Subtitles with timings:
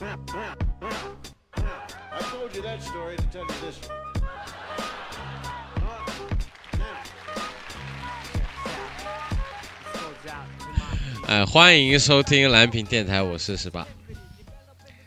[0.00, 0.14] I
[2.30, 3.98] told you that story to tell you this one.
[9.92, 10.66] Goes out to
[11.26, 13.84] my 哎，欢迎收听蓝屏电台，我是十八。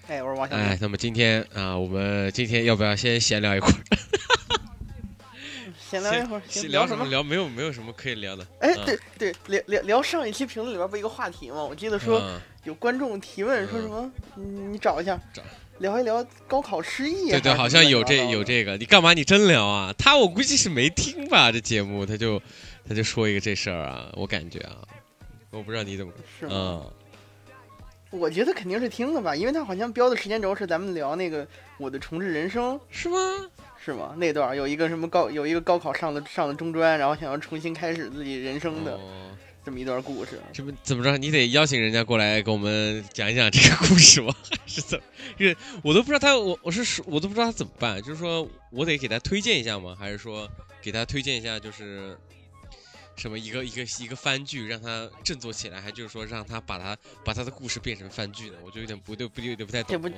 [0.08, 0.56] 哎，我是王小，。
[0.58, 3.74] 哎那么今天啊，我们今天要不要先闲聊一会儿？
[5.80, 7.06] 闲聊一会儿，先聊什么？？
[7.06, 8.46] 聊没有没有什么可以聊的。
[8.60, 11.64] 哎，嗯对对，聊聊聊上一期评论里边不一个话题吗？
[11.64, 15.42] 我记得说嗯有观众提问说什么，嗯你找一下找，
[15.80, 17.30] 聊一聊高考失忆。
[17.30, 18.44] 对对，好像有这有。
[18.44, 19.14] 这个，你干嘛？
[19.14, 19.94] 你真聊啊？
[19.98, 22.42] 他我估计是没听吧，这节目他就
[22.88, 24.78] 他就说一个这事儿啊，我感觉啊，
[25.52, 26.52] 我不知道你怎么，是吗？
[26.54, 26.92] 嗯，
[28.12, 33.18] 我觉得肯定是听了吧，因为他好像标的时间轴是咱们聊那个我的重置人生，是吗？
[33.84, 34.14] 是吗？
[34.18, 39.32] 那段有一个什么高有一个高考上了上了中专，然后想要重新开始自己人生的哦，
[39.64, 40.42] 这么一段故事。
[40.52, 41.18] 这不怎么着？
[41.18, 44.34] 你得邀请人家过来给我们讲一讲这个故事吗？
[44.50, 45.06] 还 是怎么？
[45.38, 48.02] 因为我都不知道他，我我是说，我都不知道他怎么办。
[48.02, 49.96] 就是说我得给他推荐一下吗？
[49.98, 50.50] 还是说
[50.82, 52.18] 给他推荐一下，就是
[53.16, 58.58] 什么一个一个一个番剧，让他振作起来，还就是说让他把他把他的故事变成番剧呢？
[58.66, 59.92] 我就有点不对，不有点不太懂。
[59.92, 60.14] 这不嗯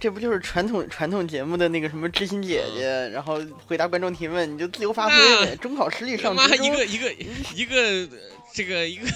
[0.00, 5.54] 这不就是传统传统节目的那个什么知心姐姐，然后回答观众提问，你就自由发挥呗。
[5.56, 7.12] 中考实力上职中，一个一个
[7.54, 7.76] 一个
[8.16, 8.18] 呃
[8.52, 9.06] 这个一个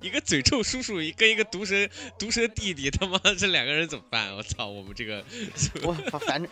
[0.00, 4.34] 一个嘴臭叔叔跟一个毒舌毒舌弟弟，他妈这两个人怎么办？
[4.34, 5.24] 我操，我们这个
[5.84, 6.50] 我反正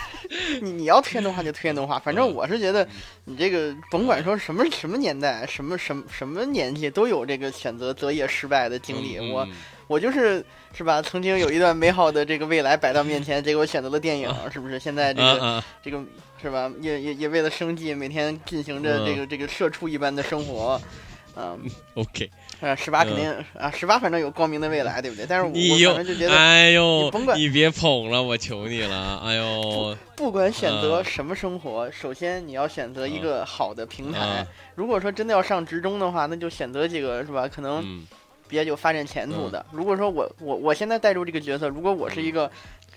[0.62, 2.88] 你你要推荐动画就推荐动画，反正嗯我是觉得
[3.26, 9.18] 你这个甭管说什么什么年代，什么什么什么年纪，都有这个选择择业失败的经历。
[9.30, 9.46] 我
[9.86, 11.00] 我就是是吧？
[11.00, 14.78] 曾经有一段美好的这个未来摆到面前，结果选择了电影，是不是？
[14.78, 16.02] 现在这个、啊啊这个
[16.42, 16.70] 是吧？
[16.80, 20.80] 也也也为了生计，每天进行着这个、这个社畜一般的生活。
[21.38, 21.60] 嗯
[21.92, 25.26] ，，OK，呃，十八肯定、啊，十八反正有光明的未来，对不对？
[25.28, 34.18] 但是我我反正就觉得，哎呦你甭，管你别捧了，我求你了，哎呦，不管选择嗯什么生活，首先你要选择一个好的平台。
[34.20, 34.46] 啊
[34.76, 37.46] 如果说真的要上职中的话，那就选择几个是吧？
[37.46, 38.06] 可能嗯
[38.48, 39.64] 比较有发展前途的。
[39.72, 42.50] 如果说我我我现在带入这个角色，如果我是一个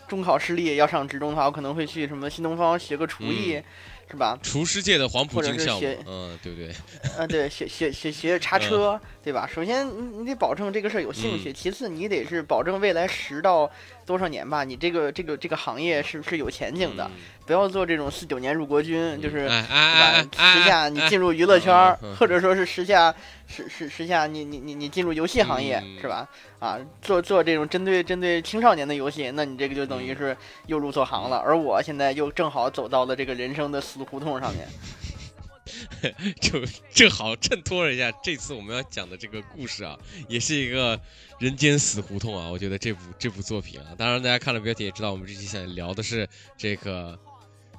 [0.08, 3.64] 中考失利要上职中的话，我可能会去什么新东方学个厨艺，嗯
[4.10, 4.38] 是吧？
[4.42, 6.70] 厨师界的黄埔军项目是学，嗯，对不对？
[7.18, 9.48] 啊， 对，学学学学叉车，对吧？
[9.54, 13.70] 首先你你得保证这个事儿有兴趣，嗯其次你得是保证未来十到
[14.06, 17.12] 多少年吧，你这个这个这个行业是不是有前景的，嗯
[17.50, 19.48] 不要做这种四九年入国军，就是。
[19.48, 20.30] 哎是哎哎吧？
[20.38, 23.14] 哎，时下你哎进入娱乐圈或者说是时下
[23.48, 26.28] 时时时下你你你你进入游戏行业、嗯是吧？
[26.60, 30.38] 啊，做做这种针对针对青少年的游戏，那你这个就等嗯于是
[30.68, 31.38] 又入错行了。
[31.38, 34.68] 而我现在又正好走到了这个人生的死胡同上面。
[36.42, 36.60] 就
[36.92, 41.00] 正好衬托了一下这次我们要讲的这个故事啊，也是一个
[41.38, 42.50] 人间死胡同啊。
[42.50, 46.28] 我觉得这部这部作品啊，当然大家看了标题也知道，我们这期想聊的是
[46.58, 47.18] 这个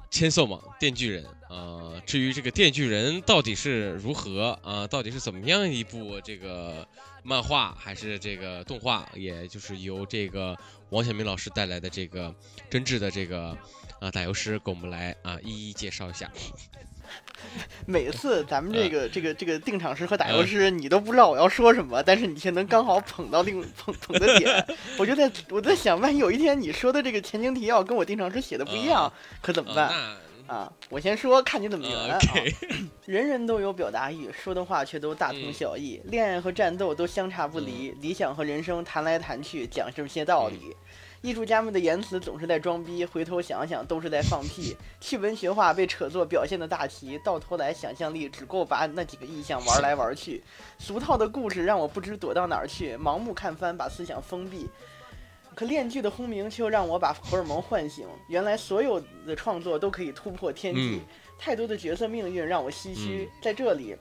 [0.09, 6.87] 千寿嘛，电锯人啊、至于这个电锯人到底是如何啊、到底是怎么样一部这个
[7.23, 10.57] 漫画还是这个动画，也就是由这个
[10.91, 12.33] 王小明老师带来的这个
[12.69, 13.57] 真挚的这个
[14.01, 16.29] 啊打油诗，给我们来啊一一介绍一下。
[17.85, 24.65] 每次咱们这嗯个、这个这个定场诗和打油诗，你都不知道我要说什么，但是你却能刚好捧到定捧捧的点。
[24.97, 30.17] 我就在我在想，万一有一天你说的这个前情提要跟我定场诗写的不一样，啊可怎么啊办
[30.47, 30.73] 那啊？
[30.89, 32.19] 我先说，看你怎么圆呃啊。
[33.05, 40.75] 人人都有表达欲，说的话却都大同小异，恋爱和战斗都相差不离，理想和人生谈来谈去讲这些道理。
[41.21, 44.75] 艺术家们的言辞总是在装逼，回头想想都是在放屁。
[44.99, 50.43] 去文学化被扯作表现的大题，到头来想象力只够把那几个意象玩来玩去。
[50.79, 54.67] 俗套的故事让我不知躲到哪儿去，盲目看番把思想封闭。
[55.53, 58.07] 可炼剧的轰鸣却又让我把荷尔蒙唤醒。
[58.27, 61.01] 原来所有的创作都可以突破天际，嗯
[61.37, 63.29] 太多的角色命运让我唏嘘。
[63.43, 63.95] 在这里，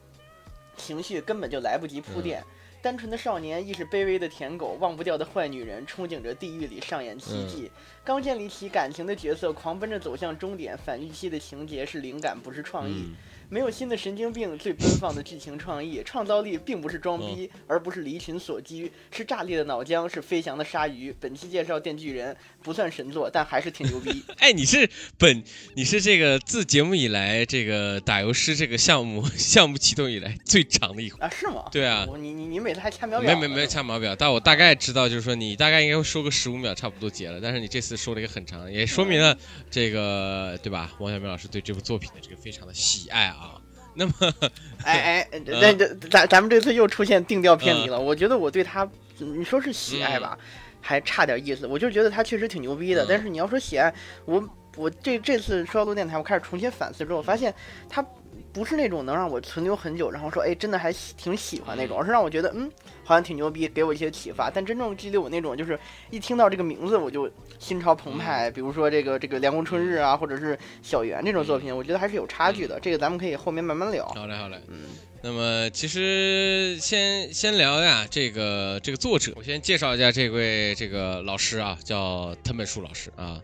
[0.77, 2.43] 情绪根本就来不及铺垫。
[2.83, 7.71] 单纯的少年亦是卑微的舔狗，忘不掉的坏女人，憧憬着地狱里上演奇迹。
[8.03, 12.93] 刚建立起感情的角色，狂奔着走向终点，反预期的情节是灵感，不是创意。
[12.93, 13.17] 嗯
[13.51, 21.13] 没有新的神经病最奔放的剧情创意，创造力并不是装逼，而不是离群所居，是炸裂的脑浆，是飞翔的鲨鱼。
[21.19, 22.33] 本期介绍《电锯人》
[22.63, 24.23] 不算神作，但还是挺牛逼。
[24.39, 25.43] 哎，你是本
[25.75, 31.19] 你是这个自节目以来这个打油诗这个项目 项目启动以来最长的一回。
[31.21, 31.65] 啊，是吗？
[31.73, 33.41] 对啊我你你你每次还掐秒表呢？
[33.41, 37.41] 没没没掐秒表，但我大概知道，就是说你大概应该会说个十五秒，差不多结了。
[37.41, 39.37] 但是你这次说了一个很长，也说明了
[39.71, 40.93] 这个对吧？
[40.99, 43.55] 王小明老师对这部作品的这个非常的喜爱啊。
[43.93, 44.13] 那么，
[44.85, 47.99] 哎哎，嗯那这咱咱们这次又出现定调偏离了。
[47.99, 50.39] 我觉得我对他，你说是喜爱吧，
[50.81, 51.67] 还差点意思。
[51.67, 53.93] 我就觉得他确实挺牛逼的，嗯但是你要说喜爱，
[54.25, 54.43] 我
[54.77, 57.55] 我这这次说到录电台，我开始重新反思之后，我发现
[57.89, 58.05] 他
[58.53, 62.71] 不是那种能让我存留很久，然后说哎真的还喜挺喜欢那种，而是让我觉得嗯
[63.05, 64.51] 好像挺牛逼，给我一些启发。
[64.51, 65.79] 但真正激励我那种，就是
[66.11, 68.51] 一听到这个名字我就心潮澎湃。
[68.51, 72.79] 比如说这个这个《凉宫春日》啊，或者是《小圆》这种作品，我觉得还是有差距的。
[72.81, 74.07] 这个咱们可以后面慢慢聊。
[74.09, 74.61] 好嘞，好嘞。
[74.69, 74.81] 嗯，
[75.23, 83.41] 那么其实先先聊呀，这个这个作者，我先介绍一下这位这个老师啊，叫藤本树老师啊。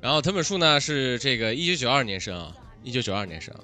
[0.00, 2.52] 然后藤本树呢是这个一九九二年生啊，
[2.82, 3.54] 一九九二年生，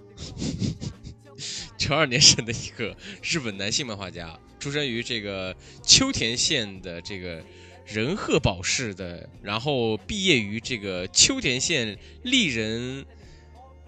[1.77, 7.43] 九二年生的一个日本男性漫画家，出生于这个秋田县的这个
[7.87, 13.05] 仁贺保市的，然后毕业于这个秋田县立人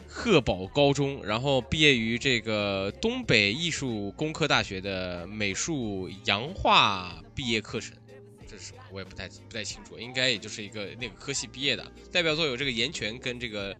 [0.06, 7.96] 贺保高中，然后毕业于这个东北艺术工科大学的美术洋画毕业课程。
[8.48, 8.78] 这是什么？
[8.90, 11.92] 我也不太不太清楚，应该也就是一个那个科系毕业的。
[12.10, 13.72] 代表作有这个《岩泉》跟这个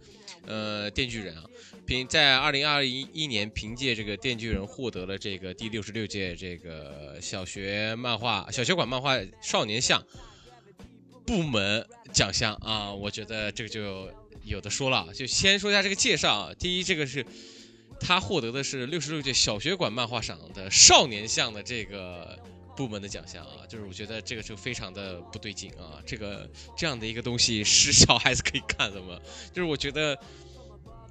[0.47, 1.45] 呃《电锯人》啊。
[1.87, 10.01] 凭在二零二一一年凭借这个《电锯人》获得了这个第六十六届这个小学漫画小学馆漫画少年像
[11.27, 14.09] 部门奖项啊，我觉得这个就
[14.45, 16.55] 有的说了，就先说一下这个介绍啊。
[16.57, 17.27] 第一，这个是
[17.99, 22.39] 他获得的是六十六届小学馆漫画赏的少年像的这个
[22.77, 29.19] 部门的奖项啊，就是我觉得这个就非常的不对劲啊，这个这样的一个东西是小孩子可以看的吗？
[29.53, 30.19] 就是我觉得。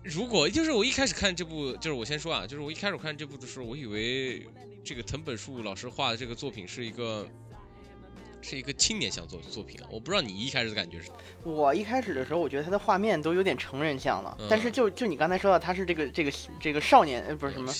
[0.02, 4.48] 如果就是我一开始看这部，就是我先说啊，就是我一开始看这部的时候，我以为
[4.82, 7.28] 这个藤本树老师画的这个作品是一个
[8.42, 11.10] 是一个青年向作作品啊，我不知道你一开始的感觉是，
[11.44, 14.48] 我一开始的时候，我觉得他的画面都有点成人像了，嗯。
[14.50, 17.74] 但是就就你刚才说到，他是这个这个这个少年，呃，不是什么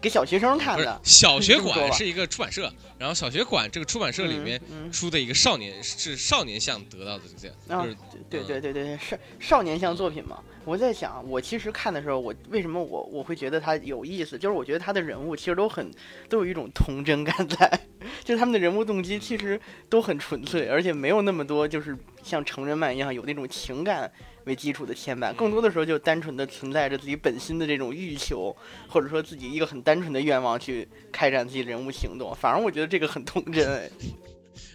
[0.00, 4.60] 给小学生看的，小学馆是一个出版社，然后小学馆这个出版社里面
[4.92, 7.96] 出的一个少年是少年向得到的这样，啊就是
[8.28, 10.38] 对对对对对，少少年向作品嘛。
[10.64, 15.90] 我在想，我其实看的时候，我为什么我我会觉得他有意思，就是我觉得他的人物其实都很
[16.28, 17.80] 都有一种童真感在，
[18.22, 24.10] 就是他们的人物动机其实都很纯粹，而且没有那么多就是像成人漫一样有那种情感
[24.44, 28.56] 为基础的牵绊，更多的时候就单纯的存在着自己本心的这种欲求，
[28.88, 32.32] 或者说自己一个很单纯的愿望去开展自己人物行动。
[32.34, 33.90] 反而我觉得这个很童真，哎。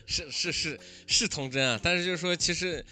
[0.05, 2.85] 是是是是童真啊，但是就是说其实。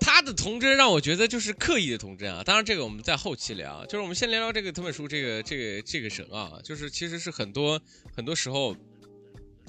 [0.00, 7.80] 他的童真让我觉得就是刻意的童真啊，当然这个我们在后期聊，就是我们先聊聊这个藤本树这个这个这个神啊，就是其实是很多
[8.14, 8.74] 很多时候，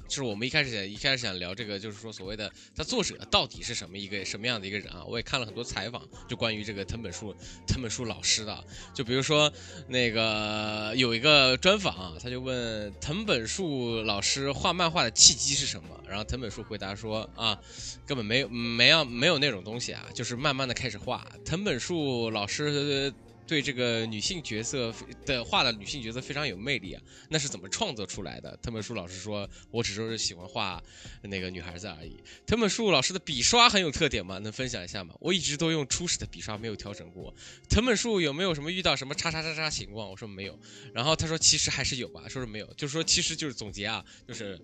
[0.07, 5.03] 就是我们一开始想一开始想聊这个，就是说所谓的他作者到底是什么一个什么样的一个人啊？
[5.05, 7.35] 我也看了很多采访，就关于这个藤本树
[7.67, 8.63] 藤本树老师的，
[8.93, 9.51] 就比如说
[9.87, 17.59] 那个有一个专访，他就问藤本树老师画漫画的契机是什么，然后藤本树回答说啊。
[18.07, 21.27] 根本没有没有没有那种东西啊，就是慢慢的开始画。
[21.43, 23.13] 藤本树老师
[23.47, 24.93] 对这个女性角色
[25.25, 28.55] 的画的女性角色非常有魅力啊，那是怎么创作出来的？
[28.61, 30.83] 藤本树老师说，我只是喜欢画
[31.21, 32.17] 那个女孩子而已。
[32.45, 34.37] 藤本树老师的笔刷很有特点吗？
[34.39, 35.15] 能分享一下吗？
[35.19, 37.33] 我一直都用初始的笔刷，没有调整过。
[37.69, 40.09] 藤本树有没有什么遇到什么叉叉叉叉情况？
[40.09, 40.59] 我说没有。
[40.93, 44.59] 然后他说其实还是有吧，说是没有，就是说其实就是总结啊，就是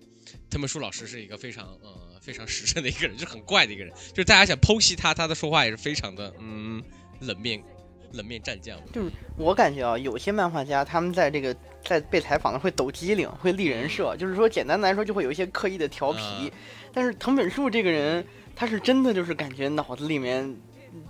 [0.50, 2.12] 藤本树老师是一个非常呃。
[2.24, 6.82] 非常实诚的一个人，就是很怪的一个人，就是大家想剖析他，他的说话也是非常的嗯
[7.20, 7.62] 冷面
[8.14, 8.78] 冷面战将。
[8.92, 11.54] 就是我感觉啊，有些漫画家他们在这个
[11.84, 16.20] 在被采访的会抖机灵，会立人设，就是说简单来说就会有一些刻意的调皮。
[16.42, 16.50] 嗯、
[16.92, 20.56] 但是藤本树这个人，他是真的就是感觉脑子里面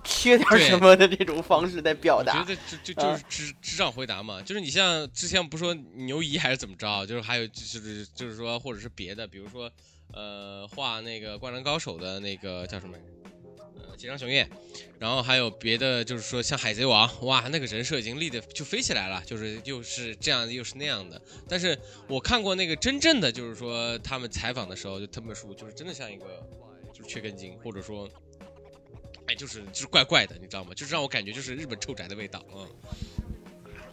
[0.03, 2.41] 缺点什么的这种方式在表达。
[2.41, 9.71] 我觉得就就就是智智障回答嘛，就是你像之前不说牛姨还是怎么着，就是还有就是就是说或者是别的，比如说。
[10.13, 12.97] 呃，画那个《灌篮高手》的那个叫什么？
[13.97, 14.49] 紧，张雄彦，
[14.99, 21.21] 然后还有别的，就是说像《海贼王》，哇，那个人设已经立的就飞起来了，就是又是这样又是那样的。
[21.49, 26.47] 但是我看过那个真正的，就是说他们采访的时候，就他们说就是真的像一个
[26.93, 28.09] 就是缺根筋，或者说，
[29.27, 30.73] 哎，就是就是怪怪的，你知道吗？
[30.75, 32.45] 就是让我感觉就是日本臭宅的味道。
[32.55, 32.69] 嗯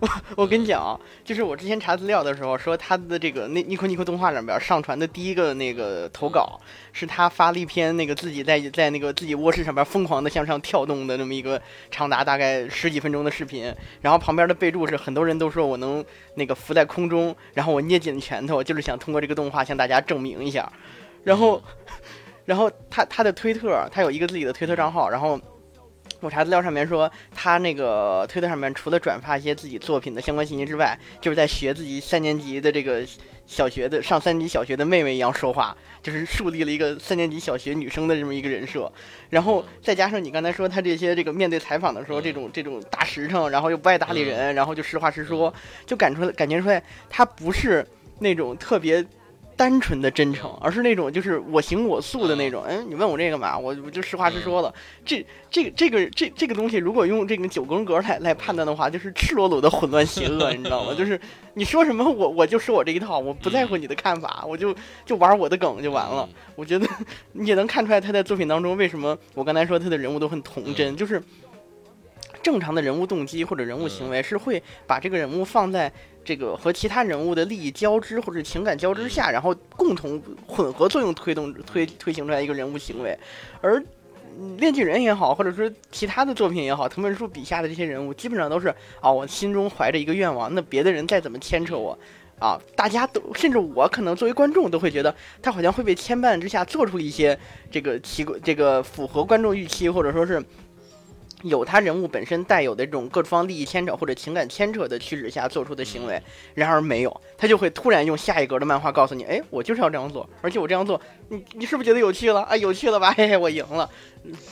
[0.01, 6.59] 我 我跟你讲啊，就是我之前查资料的时候说，他的这个那尼可尼可动画上边上传的第一个那个投稿，
[6.91, 16.03] 是他发了一篇那个自己在在那个自己卧室上边疯狂的向上跳动的那么一个长达大概十几分钟的视频，然后旁边的备注是很多人都说我能
[16.33, 20.67] 那个浮在空中，然后我捏紧拳头，就是想通过这个动画向大家证明一下，
[21.23, 21.61] 然后，
[22.45, 25.39] 然后他他的推特，他有一个自己的推特账号，然后。
[26.21, 33.03] 我查资料上面说，他那个推特上面除了转发一些自己作品的相关信息之外，就是在学自己三年级的这个
[33.47, 38.91] 小学的上三级小学的妹妹一样说话，就是树立了一个三年级小学女生的这么一个人设。
[39.29, 45.53] 然后再加上你刚才说他这些这个面对采访的时候，这种这种大实诚，然后又不爱搭理人，然后就实话实说，
[45.85, 47.85] 就感出来感觉出来他不是
[48.19, 49.03] 那种特别。
[49.61, 52.63] 单纯的真诚，而是那种就是我行我素的那种。
[52.63, 54.73] 哎，你问我这个嘛，我我就实话实说了。
[55.05, 60.95] 这这个这个这这个东西，如果用这个九宫格来来判断的话，就是赤裸裸的混乱邪恶，你知道吗？
[60.97, 61.21] 就是
[61.53, 64.75] 你说什么，我我就说我这一套，我不在乎你的看法，我就
[65.05, 66.27] 就玩我的梗就完了。
[66.55, 66.87] 我觉得
[67.33, 71.21] 你也能看出来他在作品当中为什么我刚才说他的人物都很童真，就是
[72.43, 75.91] 正常的人物动机或者人物行为是会把这个人物放在。
[76.23, 83.17] 这个和其他人物的利益交织或者情感交织下，然后共同混合作用推动推推行出来一个人物行为，
[83.59, 83.83] 而
[84.59, 88.67] 炼巨人也好，或者说其他的作品也好，藤本树笔下的这些人物基本上都是
[88.99, 91.97] 啊，我心中怀着一个愿望，那别的人再怎么牵扯我，
[92.37, 97.35] 啊，大家都甚至我可能作为观众都会觉得他好像会被牵绊之下做出一些
[97.71, 100.39] 这个奇怪、这个符合观众预期或者说是。
[101.43, 106.21] 有他人物本身带有的这种各方利益牵扯或者情感牵扯的驱使下做出的行为，
[106.53, 112.41] 然而没有，他就会突然用下一格的漫画告诉你，哎，我就是要这样做，而且我这样做，你你是不是觉得有趣了？
[112.43, 113.11] 啊，有趣了吧？
[113.13, 113.89] 嘿嘿，我赢了，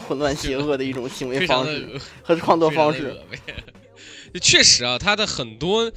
[0.08, 1.88] 混乱邪恶的一种行为方式
[2.24, 3.16] 和创作方式。
[4.42, 5.92] 确实啊，他的很多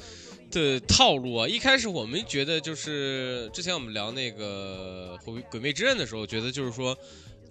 [0.51, 6.95] 的套路啊，一开始我们觉得就是之前我们聊那个《鬼鬼灭之刃》的时候，觉得就是说。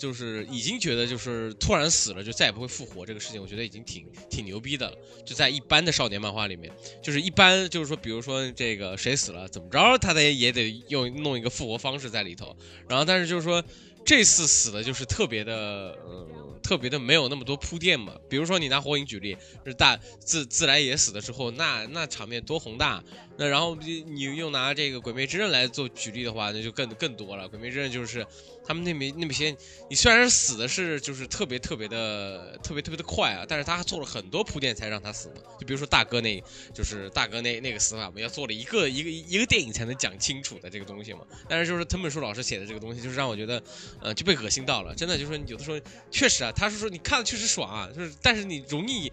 [0.02, 4.96] 就是已经觉得就是突然死了就再也不会复活这个事情，我觉得已经挺挺牛逼的了。
[5.24, 12.56] 就在一般的少年漫画里面，就是一般就是说，比如说这个谁死了怎么着，他得也得用弄一个复活方式在里头。
[12.88, 13.62] 然后但是就是说
[14.04, 16.26] 这次死的就是特别的，嗯，
[16.64, 18.16] 特别的没有那么多铺垫嘛。
[18.28, 23.00] 比如说你拿火影举例，是大自自来也死了之后，那那场面多宏大。
[23.42, 27.48] 那然后你又拿这个鬼灭之刃来做举例的话，那就更更多了。
[27.48, 28.24] 鬼灭之刃就是。
[28.64, 29.52] 他们那边那么些，
[29.90, 35.34] 你虽然死的是就是特别特别的特别特别的快啊，但是他做了很多铺垫才让他死的。
[35.58, 36.40] 就比如说大哥那，
[36.72, 41.22] 就是大哥那那个死法嘛，要做了一个一个一个电影才能讲清楚的这个东西嘛。
[41.48, 43.60] 但是就是藤本树老师写的这个东西，就是让我觉得，
[44.00, 44.94] 呃，就被恶心到了。
[44.94, 45.80] 真的就是说有的时候
[46.12, 49.10] 确实啊，他是说你看的确实爽啊，就是但是你容易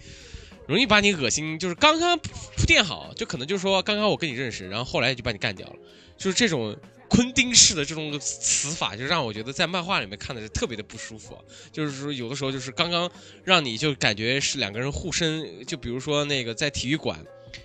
[0.70, 5.76] 容易把你恶心，就是刚刚铺垫好，就可能就是说刚刚我跟你认识，然后后来就把你干掉了，
[6.18, 6.78] 就是这种。
[7.12, 11.36] 昆汀式的这种死法，就让我觉得在漫画里面看的是特别的不舒服。
[11.72, 13.10] 就是说，有的时候就是刚刚
[13.44, 17.20] 让你就感觉是两个人互生，就比如说那个在体育馆，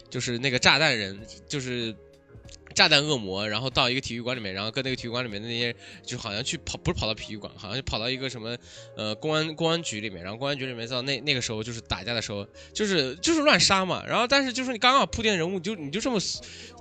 [0.09, 1.95] 就是那个炸弹人，就是。
[2.75, 8.57] 炸弹恶魔，然后到一个体育馆里面，然后跟那个体育馆里面的那些，就好像去跑，不是跑到体育馆，好像就跑到一个什么，
[8.97, 16.19] 呃，公安公安局里面，然后公安局里面到那那个时候就是打架的时候，就是就是乱杀嘛，然后但是就是你刚刚铺垫人物，就你就这么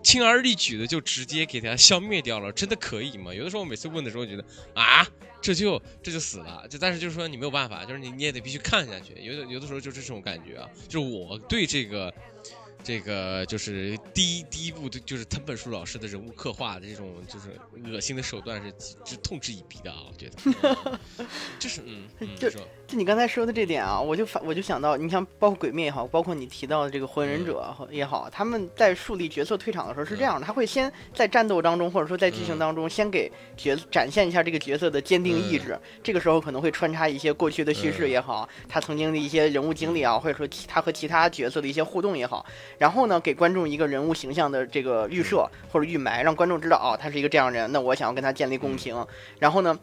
[0.04, 3.34] 轻而易举的就直接给他消灭掉了，真的可以吗？
[3.34, 5.08] 有的时候我每次问的时候觉得啊，
[5.42, 12.12] 这就这就死了，就但是就是说你没有办法，就是你你也得必须看下去，有的有的时候就是这种感觉啊，就是我对这个。
[12.84, 17.58] 这个就是第一第一部，就是藤本树老师的人物刻画的这种，就是
[17.90, 18.74] 恶心的手段是
[19.06, 20.04] 是痛之以鼻的啊！
[20.12, 21.00] 我觉得，
[21.58, 22.50] 就是嗯，嗯就
[22.94, 42.46] 就你刚才说的这点啊，我就反我就想到，你像包括鬼灭也好，包括你提到的这个火影忍者也好，他们在树立角色退场的时候是这样的，他会先在战斗当中，或者说在剧情当中，先给角展现一下这个角色的坚定意志，这个时候可能会穿插一些过去的叙事也好，他曾经的一些人物经历啊，或者说他和其他角色的一些互动也好。
[42.78, 49.04] 然后呢，给观众一个人物形象的这个预设或者预埋，让观众知道哦，他是一个这样人，那我想要跟他建立共情。
[49.40, 49.76] 然后呢，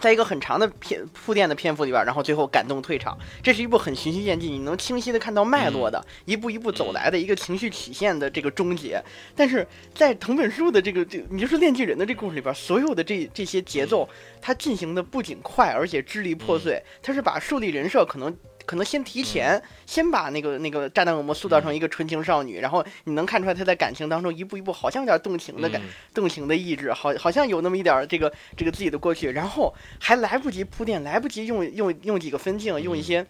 [0.00, 3.16] 在一个很长的篇铺垫的篇幅里边，然后最后感动退场。
[3.42, 9.02] 这是一部很循序渐进，你能清晰的看到脉络的，一步一步走来的一个情绪曲线的这个终结。
[9.34, 14.08] 但是在藤本树的这个这，你就是炼巨人的这故事里边，所有的这这些节奏，
[14.40, 16.82] 它进行的不仅快，而且支离破碎。
[17.02, 18.36] 它是把树立人设可能。
[18.66, 25.80] 可能先提前，先把那个那个炸弹恶魔塑造成一个纯情少女，然后你能看出来她在感情当中一步一步好像有点动情的感，
[26.12, 33.26] 动情的意志，好好像有那么一点这个这个自己的过去，然后还来不及铺垫，来不及用用用几个分镜，用一些。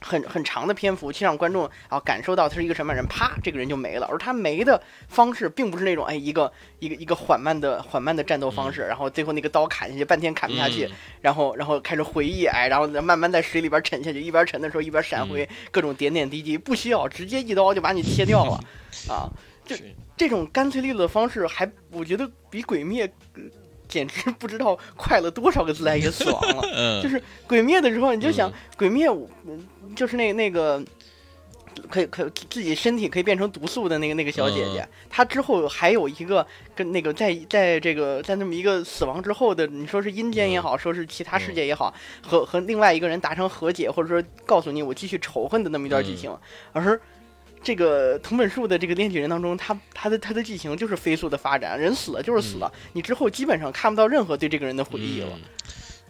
[0.00, 4.06] 很很长的篇幅去让观众啊感受到他是一个什么人，啪，这个人就没了。
[4.06, 10.88] 而他没的方式并不是那种哎一个一个一个缓慢的缓慢的战斗方式，然后最后那个刀砍下去，半天砍不下去，
[11.20, 18.60] 然后然后开始回忆哎，然后慢慢在水里边沉下去，一边沉的时候一边闪回各种点点滴滴，不需要直接一刀就把你切掉了
[19.12, 19.28] 啊！
[19.66, 19.76] 这
[20.16, 23.08] 这种干脆利落的方式，还我觉得比鬼灭
[23.86, 26.62] 简直不知道快了多少个自来也死亡了。
[26.74, 30.82] 嗯，就是鬼灭的时候，你就想嗯鬼灭，嗯就是那那个。
[31.88, 36.44] 可以可以自己身体可以变成毒素的那个那个小姐姐，她之后还有一个
[36.74, 46.36] 跟那个在在这个在那么一个死亡之后的，你说是阴间也好，说是其他世界也好，和和另外一个人达成和解，或者说告诉你我继续仇恨的那么一段剧情，
[46.72, 47.00] 而
[47.62, 55.38] 这个藤本树的这个恋曲人当中，他他的他的剧情就是飞速的发展，人死了就是死了，你之后基本上看不到任何对这个人的回忆了。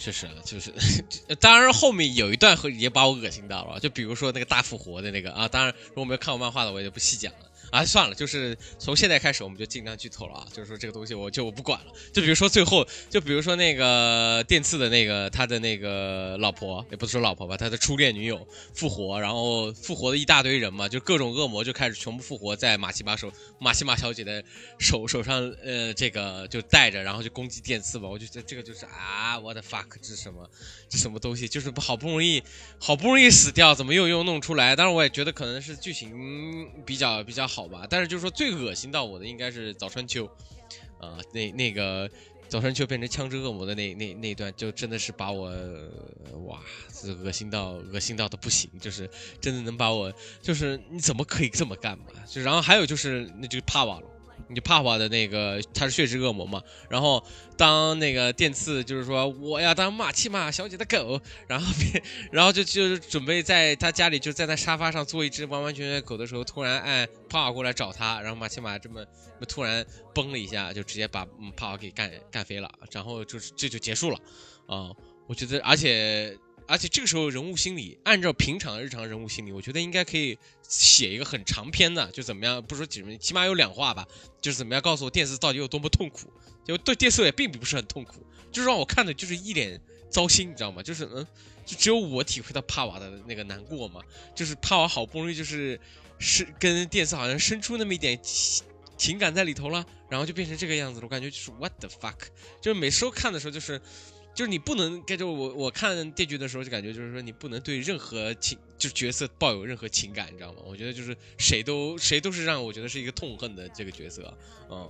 [0.00, 0.73] 确实，就是，
[1.38, 7.50] 当然后面有一段会也把我恶心到了，就比如说那个大复活的那个啊，当然如果没有看过漫画的，我也就不细讲了。
[7.71, 24.43] 啊，算了，就是从现在开始我们就尽量剧透了啊，就是说这个东西我就我不管了，就比如说最后，就比如说那个电次的那个他的那个老婆，也不是说老婆吧，他的初恋女友复活，然后复活的一大堆人嘛，就各种恶魔就开始全部复活在马奇马手马奇马小姐的
[24.79, 30.49] 手手上，呃，这个就带着，然后就攻击电刺吧，我就觉得这个就是啊，我的 fuck，这是什么？
[30.89, 31.49] 这什么东西？
[31.49, 32.43] 就是好不容易
[32.79, 34.75] 好不容易死掉，怎么又又弄出来？
[34.75, 40.25] 当然我也觉得可能是剧情比较比较好好吧，但是就是说最恶心到我的应该是早川秋，
[40.99, 42.11] 啊、那那个
[42.49, 45.50] 早川秋变成枪支恶魔的那那那一段，就真的是把我
[46.47, 49.07] 哇，这恶心到恶心到的不行，就是
[49.43, 52.07] 真的能把我，就是你怎么可以这么干嘛？
[52.26, 54.10] 就然后还有就是那就是帕瓦罗。
[54.49, 57.23] 你帕瓦的那个他是血之恶魔嘛，然后
[57.56, 69.04] 当那个电刺就是说我要当马奇马小姐的狗，然后别 然后就就是准备在他家里就在那沙发上做一只完完全全狗的时候，突然按帕瓦过来找他，然后马奇马这么
[69.49, 74.18] 突然崩了一下，就直接把嗯帕瓦给干干飞了，然后就是这就结束了。
[74.66, 74.90] 啊、
[75.26, 76.37] 我觉得而且。
[76.71, 84.07] 而且这个时候人物心理，按照平常日常人物心理，我觉得应该可以写一个很长篇的，就怎么样，不说几，起码有两话吧，
[84.41, 86.33] 就是怎么样告诉我电视到底有多么痛苦。
[86.65, 90.81] 就对电视也并不是很痛苦，就是让我看的就是一脸糟心，你知道吗？
[90.81, 91.27] 就是嗯，
[91.67, 94.01] 就只有我体会到帕瓦的那个难过嘛，
[94.33, 95.81] 就是帕瓦好不容易就是
[96.21, 98.16] 是跟电视好像生出那么一点
[98.97, 102.14] 情感在里头了，然后就变成这个样子了，我感觉就是 what the fuck，
[102.61, 103.83] 就是每收看的时候就是。
[104.40, 110.61] 就是你不能，就我我看电锯的时候就感觉就是说你不能对任何情就角色抱有任何情感，你知道吗？
[110.64, 114.33] 我觉得就是谁都谁都是让我觉得是一个痛恨的这个角色，
[114.70, 114.88] 嗯，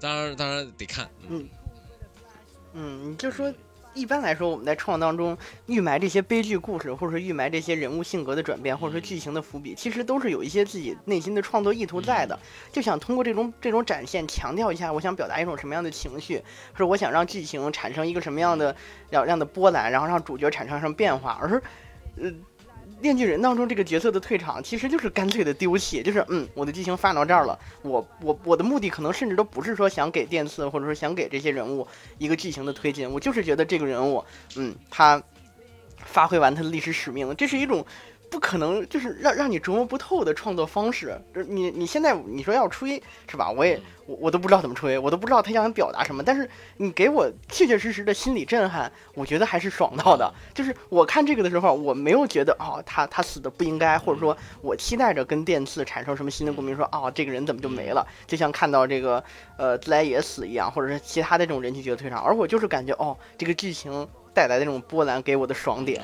[0.00, 1.48] 当然当然得看，嗯。
[2.72, 3.54] 嗯，你就说，
[3.94, 12.38] 一般来说，我们在创作当中预埋这些悲剧故事，或者说预埋这些人物性格的转变，或者说剧情的伏笔，其实都是有一些自己内心的创作意图在的，
[12.72, 16.38] 就想通过这种这种展现，强调一下我想表达一种什么样的情绪，
[16.72, 18.74] 或者我想让剧情产生一个什么样的
[19.10, 21.62] 样样的波澜，然后让主角产生什么变化，而
[22.16, 22.32] 呃。
[23.02, 31.86] 炼巨人当中这个角色的退场，其实就是干脆的丢弃，就是嗯，我的剧情发展到这儿了，我我我的目的可能甚至都不是说想给电刺，或者说想给这些人物
[32.16, 34.24] 一个剧情的推进，我就是觉得这个人物，
[34.56, 35.22] 嗯，他
[35.96, 37.84] 发挥完他的历史使命，这是一种
[38.32, 41.20] 不可能，就是让让你琢磨不透的创作方式。
[41.34, 43.50] 就是你你现在你说要吹是吧？
[43.50, 46.22] 我也我我都不知道怎么吹，我都不知道他想表达什么。
[46.22, 50.32] 但是你给我确确实实的心理震撼，我觉得还是爽到的。
[50.54, 58.02] 就是我看这个的时候，我没有觉得哦，他他死的不应该，或者说我期待着跟电刺产生什么新的共鸣，说哦，这个人怎么就没了？
[58.26, 59.22] 就像看到这个
[59.58, 66.02] 呃自来也死一样，或者是其他的这种人气角色退场，而我就是感觉哦，这个剧情带来的这种波澜给我的爽点。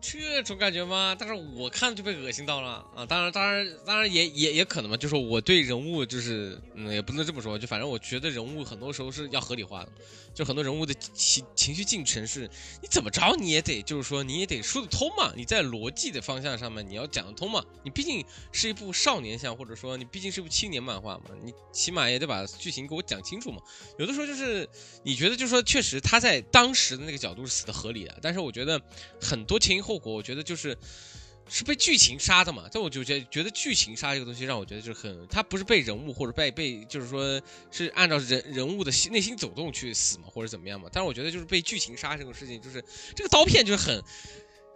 [0.00, 1.14] 这种感觉吗？
[1.18, 3.04] 但是我看就被恶心到了啊！
[3.06, 9.92] 当然，当然，当然也也也可能嘛，就是我对人物就是，嗯，也不能这么说，就反正我觉得人物很多时候是要合理化的，
[10.34, 12.48] 就很多人物的情情绪进程是，
[12.80, 23.60] 你怎么着你也得就是说你也得说得通嘛，你在逻辑的方向上面你要讲得通嘛，你毕竟是一部少年向，或者说你毕竟是一部青年漫画嘛，你起码也得把剧情给我讲清楚嘛。
[23.98, 24.66] 有的时候就是
[25.02, 28.80] 你觉得就是说确实他在当时的那个角度是死的合理的，但是我觉得
[29.20, 30.76] 很多前因后果，我觉得就是。
[31.52, 32.68] 是被剧情杀的嘛？
[32.72, 40.88] 但我就觉觉得剧情杀这个东西让我觉得就是很，他不是被人物或者被被就是说是按照人人物的内心走动去死嘛，或者怎么样嘛？
[40.92, 42.80] 但是我觉得就是被剧情杀这个事情，就是
[43.16, 44.00] 这个刀片就是很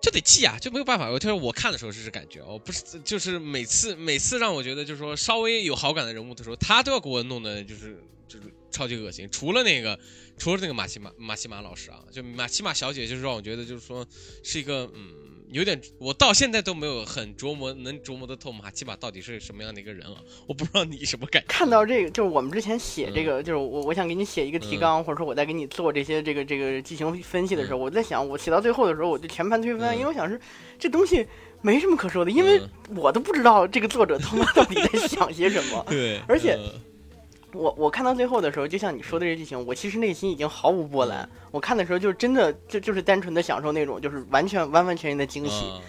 [0.03, 1.09] 就得记啊，就没有办法。
[1.09, 9.29] 我就是我看的时候是这感觉，我不是就是每次每次让我觉得就是说稍微有好感的人物的时候，他都要给我弄的就是就是超级恶心。
[9.31, 9.99] 除了那个
[10.37, 14.05] 除了那个马西马马西马老师啊，就马西马小姐，就是让我觉得就是说
[14.43, 15.31] 是一个嗯。
[15.51, 20.17] 有点，我到现在都没有很琢磨，能琢磨得透马奇马到底是什么样的一个人啊！
[20.49, 21.47] 我不知道你什么感觉。
[21.47, 30.41] 看到这个，就是我们之前写这个，就是我我想给你写一个提纲，或者说我在给你做这些这个这个剧情分析的时候，我在想，我写到最后的时候，我就全盘推翻，因为我想是
[30.77, 31.25] 这东西
[31.61, 32.61] 没什么可说的，因为
[32.97, 35.85] 我都不知道这个作者他妈到底在想些什么。
[35.89, 36.73] 对，而且呃
[37.55, 41.29] 我我看到最后的时候，就像你说的这剧情，我其实内心已经毫无波澜。
[41.51, 45.65] 我看的时候就真的就就是单纯的享受那种就是完全完完全全的惊喜。
[45.67, 45.81] 嗯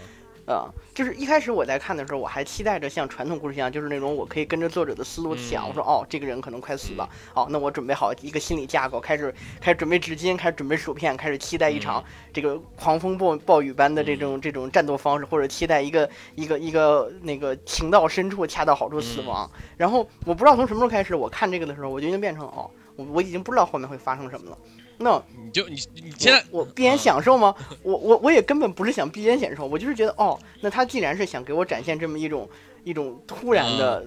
[0.45, 19.49] 啊、就是一开始我在看的时候，我还期待着像传统故事一样，就是那种我可以跟着作者的思路想，嗯我说哦，这个人可能快死了，哦，那我准备好一个心理架构，开始开始准备纸巾，开始准备薯片，开始期待一场嗯这个狂风暴暴雨般的这种这种战斗方式，或者期待一个一个一个那个情到深处恰到好处死亡。
[19.77, 24.57] 然后我不知道从什么时候开始，我看这个的时候，我就已经变成哦，我我已经不知道后面会发生什么了。
[24.97, 27.53] 那你就你你现在我我闭眼享受吗？
[27.83, 32.49] 我我我也根本不是想闭眼享受，我就是觉得哦，那他既然是想给我展现这么一种
[32.83, 34.05] 一种突然的，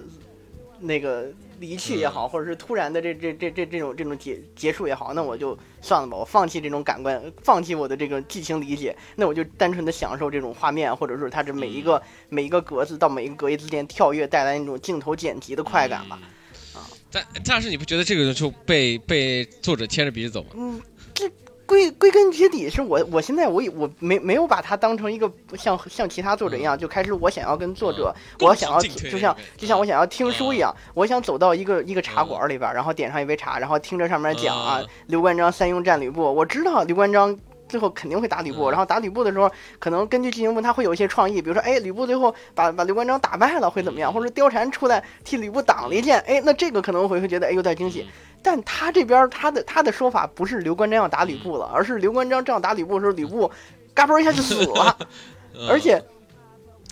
[0.79, 1.27] 那个
[1.59, 16.17] 离去也好，或者是突然的这这这这这种这种结结束也好，那我就算了吧，我放弃这种感官，放弃我的这个剧情理解，那我就单纯的享受这种画面，或者是它这每一个、每一个格子到每一个格子之间跳跃带来那种镜头剪辑的快感吧。
[16.21, 16.29] 嗯
[17.11, 20.49] 但但是你不觉得这个就被被作者牵着鼻子走吗？
[20.55, 20.81] 嗯，
[21.13, 21.29] 这
[21.65, 37.37] 归归根结底是我，我现在我也我没没有把它当成一个像像其他作者一样，就开始我想要跟作者，嗯我想要就像就像我想要听书一样，嗯我想走到一个一个茶馆里边，然后点上一杯茶，然后听着上面讲啊嗯，刘关张三英战吕布，我知道刘关张。
[37.69, 38.71] 最后肯定会打吕布，嗯。
[38.71, 48.05] 然后打吕布的时候，可能根据剧情部他会有一些创意，比如说，哎，吕布最后把把刘关张打败了会怎么样，或者貂蝉出来替吕布挡了一剑，哎，那这个可能会会觉得哎有点惊喜。
[48.41, 53.51] 但他这边他的他的说法不是刘关张要打吕布了，而是刘关张正要打吕布的时候，吕布
[53.93, 54.97] 嘎嘣一下就死了，
[55.53, 55.67] 嗯。
[55.69, 56.01] 而且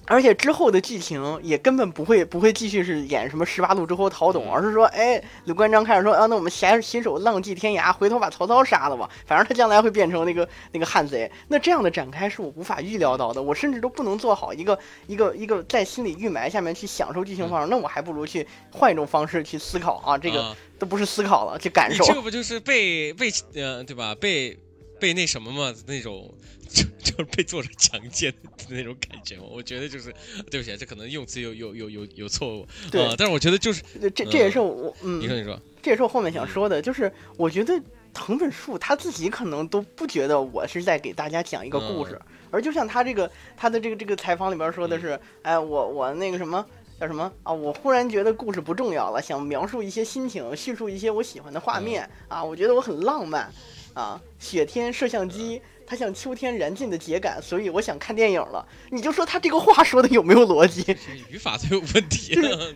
[0.07, 11.29] 而且之后的剧情也根本不会不会继续是演什么十八路诸侯讨董，嗯而是说，哎，刘关张开始说啊，那我们携携手浪迹天涯，回头把曹操杀了吧，反正他将来会变成那个那个汉贼。
[11.49, 22.03] 那这样的展开是我无法预料到的，我甚至都不能做好一个一个一个在心里预埋下面去享受剧情方式，那我还不如去换一种方式去思考啊，这个啊都不是思考了，去感受。
[22.03, 24.15] 你这个不就是被被呃对吧？
[24.15, 24.57] 被
[24.99, 26.33] 被那什么嘛那种。
[26.69, 30.13] 就就是被作者强奸的那种感觉嘛，我觉得就是，
[30.51, 37.81] 对不起，这可能用词有有有有有错误，对呃但是我觉得就是，这这这也是我嗯，你说你说，这也是我后面想说的，就是我觉得
[38.13, 42.19] 藤本树他自己可能都不觉得我是在给大家讲一个故事，
[42.51, 46.65] 而就像他这个他的这个这个采访里边说的是，哎，我我那个什么。
[46.99, 47.53] 叫什么啊？
[47.53, 52.43] 我忽然觉得故事不重要了，想描述一些心情，叙述一些我喜欢的画面啊！
[52.43, 53.53] 我觉得我很浪漫
[53.97, 54.21] 啊！
[54.37, 58.63] 雪天摄像机，它像秋天燃尽的秸秆，所以我想看电影了。
[58.91, 60.95] 你就说他这个话说的有没有逻辑？
[61.31, 62.71] 语法都有问题了，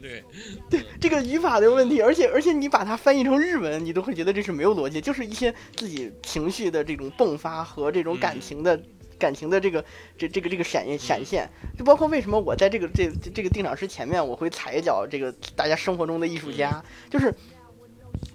[0.68, 8.82] 对，这个语法的问题，而且而且你把它翻译成日文，你都会觉得这是没有逻辑，就是一些自己情绪的这种迸发和这种感情的、
[9.20, 9.86] 感情的这个
[10.18, 17.32] 这这个这个闪闪现，就包括为什么我在这个这这这个定场诗前面我会踩一脚这个大家生活中的艺术家，就是。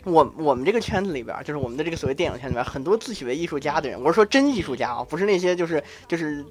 [0.07, 6.45] 我我们这个圈子里边儿，就是我们的这个所谓电影圈里边儿，很多自诩为艺术家的人，我是说真艺术家啊，不是那些就是就是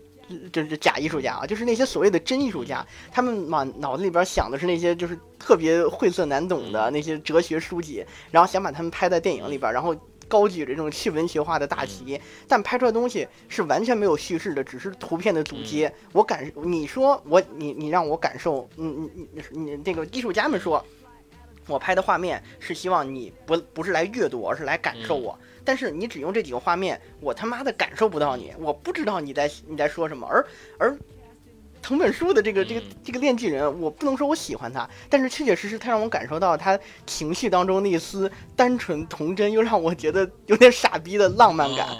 [0.51, 9.95] 就是假艺术家啊，就是那些所谓的真艺术家，他们满脑子里边想的是那些就是特别晦涩难懂的那些哲学书籍，然后想把他们拍在电影里边，然后
[10.27, 15.89] 高举着这种去文学化的大旗，但拍出来的东西是完全没有叙事的，只是图片的组接。
[16.11, 20.85] 我感，你说我你你让我感受，嗯你你你那个艺术家们说。
[21.67, 25.37] 我拍的画面是希望你不不是来阅读，而是来感受我。
[25.63, 30.27] 但是你只用这几个画面，我他妈的感受不到你，我不知道你在你在说什么。
[30.27, 30.45] 而
[30.77, 30.97] 而
[31.81, 41.87] 藤本树的这个这个这个练技人，我不能说我喜欢他，但是确确实实他让我感受到他情绪当中那一丝单纯童真，又让我觉得有点傻逼的浪漫感。
[41.87, 41.97] 哦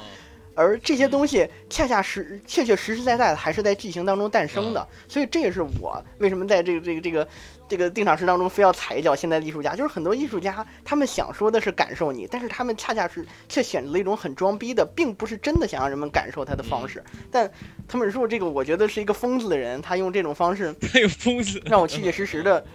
[0.56, 7.28] 而这些东西恰恰实确确实实在在的还是在剧情当中诞生的，所以这也是我为什么在这个这个这个
[7.68, 17.04] 这个定场诗当中非要踩一脚现在的艺术家，就是很多艺术家他们想说的是感受你，但是他们恰恰是却选择了一种很装逼的，并不是真的想让人们感受他的方式。
[17.30, 17.52] 但
[17.88, 22.66] 藤本树这个我觉得是一个疯子的人，他用这种方式他有疯子，让我确确实实的。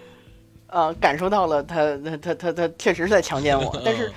[0.72, 4.12] 呃，感受到了他他他他他确实是在强奸我， 但是嗯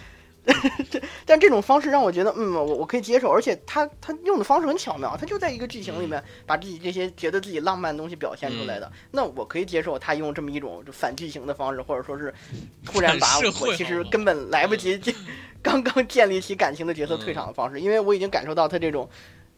[1.26, 12.34] 但这种方式让我觉得，嗯，我我可以接受，而且他他用的方式很巧妙，他就在一个剧情里面把自己这些觉得自己浪漫的东西表现出来的，那我可以接受他用这么一种就反剧情的方式，或者说是
[12.86, 15.16] 突然把我其实根本来不及建
[15.62, 19.10] 刚刚建立起感情的角色退场的方式，因为我已经感受到他这种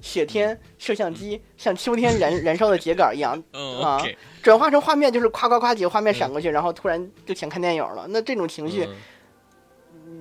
[0.02, 4.00] 雪天摄像机像秋天燃 燃烧的秸秆一样，嗯啊
[4.44, 8.88] 转化成画面就是夸夸夸几个画面闪过去，然后突然就想看电影了，那这种情绪。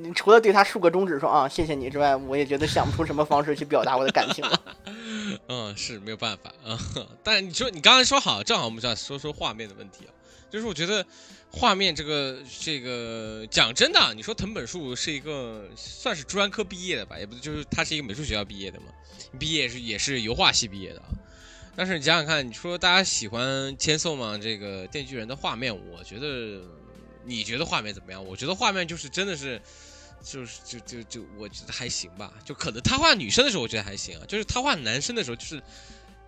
[0.05, 4.61] 你除了对他竖个中指说啊谢谢你之外，我也觉得想不出什么方式去表达我的感情了。
[5.49, 6.79] 嗯，是没有办法啊、
[7.25, 10.13] 但你说你刚才说好，正好我们就要说说画面的问题啊。
[10.51, 11.05] 就是我觉得
[11.51, 18.87] 画面这个这个讲真的，你说藤本树是一个算是专科毕业的吧，也不就是他是一个美术学校毕业的嘛，
[19.39, 21.07] 毕业是也是油画系毕业的啊。
[21.75, 24.39] 但是你想想看，你说大家喜欢千颂吗？
[24.41, 26.61] 这个电锯人的画面，我觉得
[27.25, 28.25] 你觉得画面怎么样？
[28.25, 29.61] 我觉得画面就是真的是。
[30.25, 35.63] 就是就就就我觉得还行吧，就可能他画女生的时候我觉得还行啊，就是他画男生的时候就是，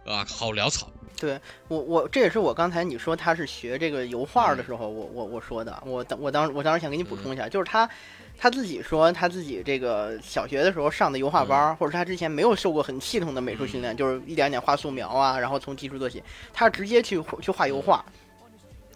[0.04, 0.88] 啊好潦草。
[1.18, 7.88] 对我我这也是我刚才你说他是学这个油画的时候，我我我说的，我当我当我当时想给你补充一下，就是他
[8.36, 18.04] 他自己说他自己这个小学的时候上的油画班，或者他之前没有受过很系统的美术训练，就是一点点画素描啊，然后从基础做起，他直接去去画油画。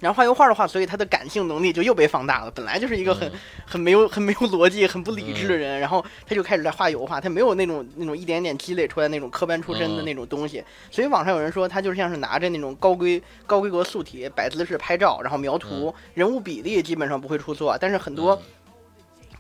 [0.01, 2.51] 然后画油画的话，所以他的感性能力就又被放大了。
[2.51, 3.31] 本来就是一个很
[3.67, 7.21] 很没有很没有逻辑、很不理智的人，然后他就开始在画油画。
[7.21, 10.65] 他没有那种那种一点点积累出来那种科班出身的那种东西。
[10.91, 18.41] 所以网上有人说他就像是拿着那种高规高规格素体摆姿势拍照，然后描图，人物比例基本上不会出错，但是很多。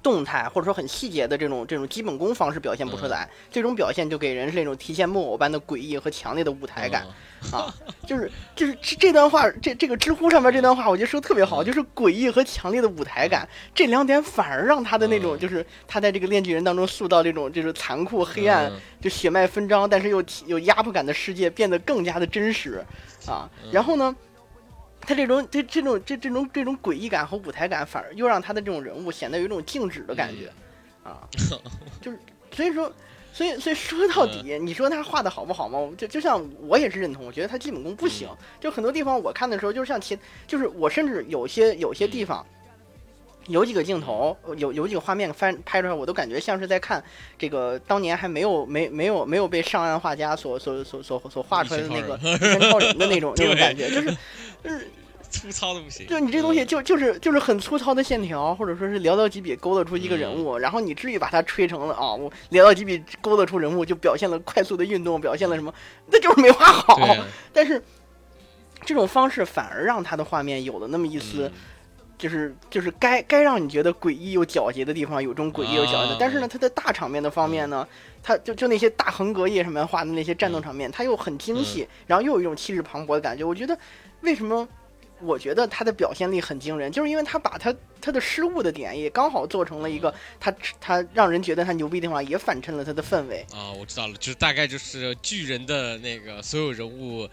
[0.02, 7.06] 动态或者说很细节的这种这种基本功方式表现不出来，这种表现就给人是那种提线木偶般的诡异和强烈的舞台感，
[7.52, 7.72] 啊，
[8.06, 22.84] 就是就是这这段话，这这个知乎上面这段话，我觉得说的特别好，就是诡异和强烈的舞台感这两点反而让他的那种就是他在这个炼巨人当中塑造这种就是残酷黑暗就血脉纷张，但是又有压迫感的世界变得更加的真实，
[23.26, 24.16] 啊，然后呢？
[25.00, 30.52] 他这种这这种这这种这种诡异感和舞台感，反而又让他的这种人物显得有一种静止的感觉，
[31.02, 31.26] 啊，
[32.00, 32.18] 就是
[32.52, 32.92] 所以说，
[33.32, 35.90] 所以所以说到底，你说他画的好不好吗？
[35.96, 38.28] 就就像我也是认同，我觉得他基本功不行。
[38.60, 42.44] 就很多地方我看的时候，就像其就是我甚至有些有些地方，
[43.46, 47.02] 有几个镜头，有有几个画面翻拍出来，我都感觉像是在看
[47.38, 54.16] 这个当年还没有没没有没有被上岸画家所所所所所画出来的那个一拳超人的那种那种感觉，就是
[54.62, 54.88] 就是。
[55.30, 65.72] 粗糙的不行，就你这东西就就是就是很粗糙的线条，或者说是寥寥几笔勾勒出一个人物，然后你至于把它吹成了啊，我寥寥几笔勾勒出人物就表现了快速的运动，表现了什么？
[66.10, 66.98] 那就是没画好。
[67.54, 67.80] 但是
[68.84, 71.48] 这种方式反而让他的画面有了那么一丝，
[72.20, 77.88] 就是就是该该让你觉得诡异又皎洁的地方有这种诡异又皎洁，但是呢，他的大场面的方面呢，
[78.22, 83.42] 他就就那些大横格页上面画的那些战斗场面，他又很精细，然后又有一种气势磅礴的感觉。
[83.42, 83.76] 我觉得
[84.20, 84.68] 为什么？
[85.22, 93.72] 我觉得他的表现力很惊人，就是因为他把他他的失误的点也刚好做成了一个他他让人觉得他牛逼的地方，也反衬了他的氛围啊。
[93.72, 97.28] 我知道了，就是大概就是巨人的那个所有人物。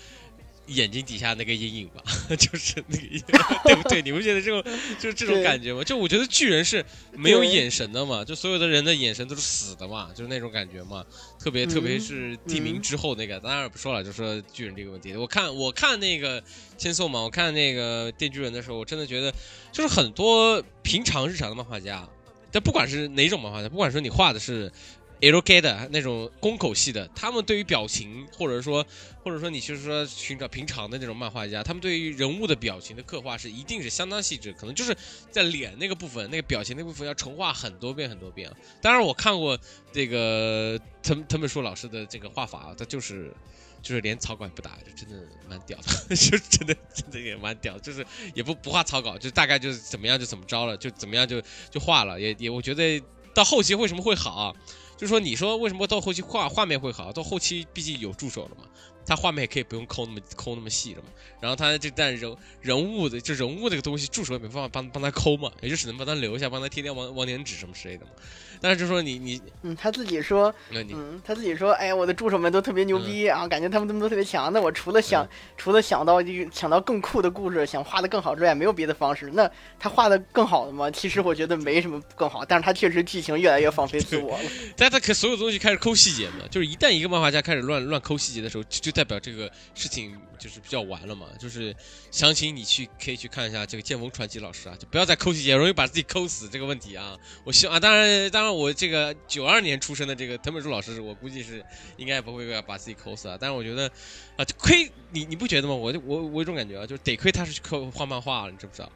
[0.67, 2.03] 眼睛底下那个阴影吧，
[2.35, 4.01] 就是那个， 对不对？
[4.01, 4.63] 你不觉得这种
[4.99, 5.83] 就是这种感觉吗？
[5.83, 11.05] 就我觉得巨人是没有眼神的嘛，就所有的人的眼神都是死的嘛，就是那种感觉嘛。
[11.39, 15.15] 特别特别是地名之后那个，当然不说了，就说巨人这个问题。
[15.15, 16.43] 我看我看那个
[16.77, 19.33] 千颂嘛，我看那个电锯人的时候，我真的觉得
[19.71, 22.07] 就是很多平常日常的漫画家，
[22.51, 24.71] 但不管是哪种漫画家，不管说你画的是。
[25.19, 28.85] L K 的那种宫口系的，他们对于表情，或者说，
[29.23, 34.95] 或者说你就是说寻找平常的那种漫画家，他们对于人物的表情的刻画是一定是相当细致，可能就是
[35.31, 38.51] 在脸那个部分，那个表情那部分要重画很多遍很多遍。
[38.79, 39.57] 当然，我看过
[39.91, 43.33] 这个藤藤本树老师的这个画法，他就是
[43.81, 53.01] 就是连草稿也不打，就真的蛮屌的， 就真的真的也蛮屌，就是也不不画草稿，就大概就是怎么样就怎么着了，就怎么样就就画了，也也我觉得
[53.33, 54.55] 到后期为什么会好？
[54.97, 57.13] 就说，你说为什么到后期画画面会好？
[57.13, 58.63] 到后期毕竟有助手了嘛，
[59.07, 61.07] 他画面也可以不用抠那么抠那么细了嘛。
[61.39, 68.11] 然后他这但人人物的就人物这个东西，助手也没办法帮帮他抠嘛，也就只能帮他留下，帮他贴贴网网点纸什么之类的嘛。
[68.59, 74.51] 但是就说你你嗯，他自己说，嗯，他自己说，哎呀，我的助手们都特别牛逼啊，感觉他们他们都特别强。
[74.51, 76.17] 那我除了想除了想到
[76.51, 79.29] 想到更酷的故事，想画的更好之外，没有别的方式。
[79.31, 79.47] 那
[79.79, 80.89] 他画的更好的吗？
[80.89, 84.49] 其实我觉得没什么更好，但是他确实剧情越来越放飞自我了。
[84.75, 91.27] 但他可所有东西开始抠细节嘛，就是一旦一个漫画家开始乱乱抠细节的时候，就代表这个事情就是比较完了嘛。
[91.39, 91.75] 就是
[92.09, 97.15] 详情你去可以去看一下这个剑锋传奇老师啊，就不要再抠细节，容易把自己抠死这个问题啊。
[97.43, 98.47] 我希望啊，当然当然。
[98.57, 101.63] 我这个九二年出生的这个藤本树老师，我估计是
[101.97, 103.37] 应该不会把自己抠死啊。
[103.39, 103.87] 但是我觉得，
[104.35, 105.75] 啊，亏你你不觉得吗？
[105.75, 107.61] 我就我我有种感觉啊，就是得亏他是去
[107.93, 108.91] 画漫画了，你知不知道？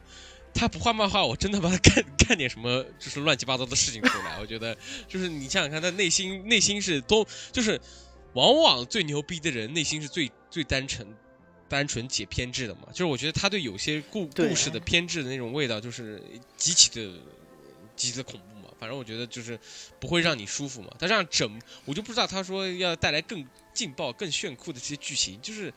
[0.52, 4.40] 他不画漫画，我真的把他干 干点什么就是乱七八糟的事情出来。
[4.40, 7.80] 我觉得，就是你想想看，他内心内心是多，就是
[8.34, 11.06] 往往最牛逼的人内心是最最单纯、
[11.68, 12.88] 单纯且偏执的嘛。
[12.90, 16.22] 就是我觉得他对有些故故事的偏执的那种味道，就是
[16.56, 17.12] 极其的
[17.94, 18.68] 极其的恐怖嘛。
[18.80, 19.58] 反正我觉得就是
[20.00, 20.88] 不会让你舒服嘛。
[20.98, 25.72] 他这样整，我就不知道他说要带来更劲爆、更炫酷的这些剧情，就是，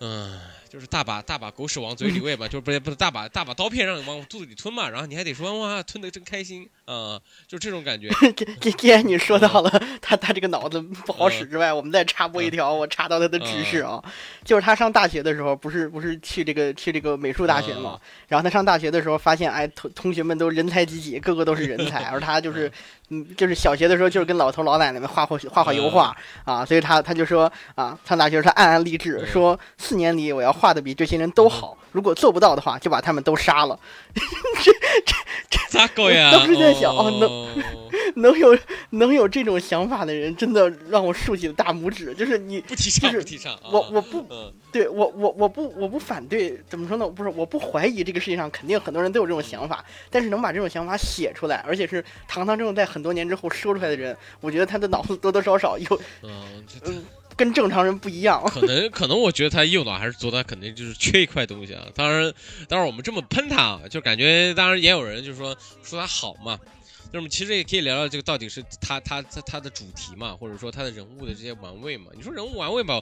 [0.00, 0.40] 嗯，
[0.72, 6.66] 就是大把大把狗屎往嘴里喂吧，就是不是不是大把大把刀片让你往肚子里吞嘛，然后你还得说哇吞的真开心。
[6.84, 8.08] 啊、就这种感觉。
[8.36, 14.02] 这这既然你说到了 他他这个脑子不好使之外，我们再插播一条，我查到他的知识啊，
[14.44, 22.70] 就是他上大学的时候，不是不是去这个去这个美术大学嘛，然后他上大学的时候发现，哎，同同学们都人才济济，个个都是人才， 而他就是，
[23.08, 33.76] 嗯，就是小学的时候就是跟老头老奶奶们画画画画油画啊，所以他他就说啊，上大学他暗暗励志，嗯说四年里我要画的比这些人都好，如果做不到的话，就把他们都杀了。
[34.62, 34.72] 这
[35.04, 35.16] 这
[35.50, 36.30] 这 咋搞呀？
[36.30, 37.48] 当时在想哦哦
[38.16, 38.56] 能有
[38.90, 42.14] 能有这种想法的人，真的让我竖起了大拇指。
[42.14, 43.52] 就是你，不提倡就是不提倡。
[43.54, 47.08] 啊我我不嗯对我我我不我不反对，怎么说呢？
[47.08, 57.04] 不是我不怀疑这个世界上肯定很多人都有这种想法，但是能把这种想法写出来，而且是堂堂正正在很多年之后说出来的人，我觉得他的脑子多多少少有嗯，嗯
[57.36, 58.42] 跟正常人不一样。
[58.46, 61.86] 可能 可能，我觉得他右脑还是左脑肯定就是缺一块东西啊。
[61.94, 62.32] 当然，
[62.68, 66.58] 当然我们这么喷他啊，就感觉当然也有人就说说他好嘛。
[67.14, 72.06] 那么其实也可以聊聊这个到底是他他他他的主题嘛，或者说他的人物的这些玩味嘛。
[72.16, 72.98] 你说人物玩味吧，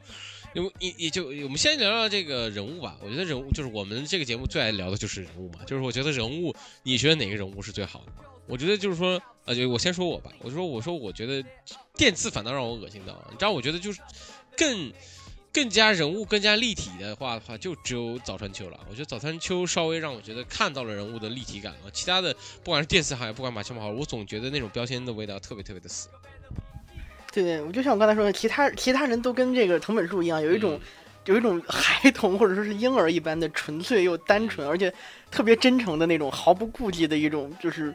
[0.53, 2.97] 因为也也就我们先聊聊这个人物吧。
[3.01, 8.13] 我觉得人物就是我们这个节目最爱聊的就是人物嘛，就是我觉得人物，你觉得哪个人物是最好的？
[8.51, 11.43] 我觉得就是说，呃，就我先说我吧，我说我说我觉得
[11.95, 14.01] 电刺反倒让我恶心到了，你知道，我觉得就是
[14.57, 14.93] 更
[15.53, 18.79] 更加人物更加立体的话的话，就只有早川秋了。
[18.91, 22.35] 我觉得早川秋稍微让我觉得看到了人物的立体感啊，其他的
[22.65, 26.09] 不管是电刺好，不管马枪好，我总觉得那种标签的味道特别特别的死。
[27.33, 30.81] 对对，我就像我刚才说的，其他其他人都跟这个藤本树一样，有一种、嗯
[31.27, 34.93] 有一种孩童或者说是婴儿一般的纯粹又单纯，而且
[35.31, 37.95] 特别真诚的那种毫不顾忌的一种，就是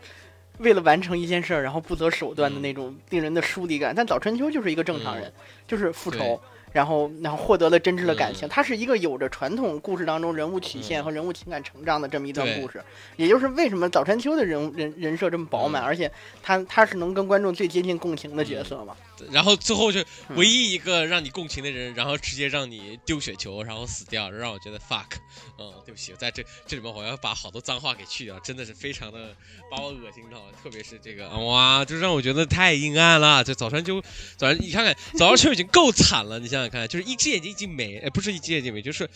[0.59, 3.93] 为了完成一件事儿，然后不择手段的那种令人的疏离感。
[3.95, 5.31] 但早春秋就是一个正常人，
[5.67, 6.39] 就是复仇。
[6.71, 8.45] 然后，然后获得了真挚的感情。
[8.45, 12.83] 嗯他是一个有着传统故事当中人物曲线和人物情感成长的这么一段故事，
[13.15, 16.11] 也就是为什么早春秋的人物人人设这么饱满，嗯而且
[16.43, 18.93] 他他是能跟观众最接近共情的角色嘛。
[19.31, 25.17] 然后最后就嗯唯一一个让你共情的人，然后直接让你丢雪球，然后死掉，让我觉得 fuck，
[25.57, 29.35] 嗯，对不起，在这这里面我要把好多脏话给去掉，真的是非常的
[29.69, 33.43] 把我恶心到，特别是这个哇，就让我觉得太阴暗了。
[33.43, 34.01] 这早上就
[34.37, 39.09] 早上你看看早上秋已经够惨了，你想想看，就是一只眼睛已经没，哎，不是一只眼睛没，就是。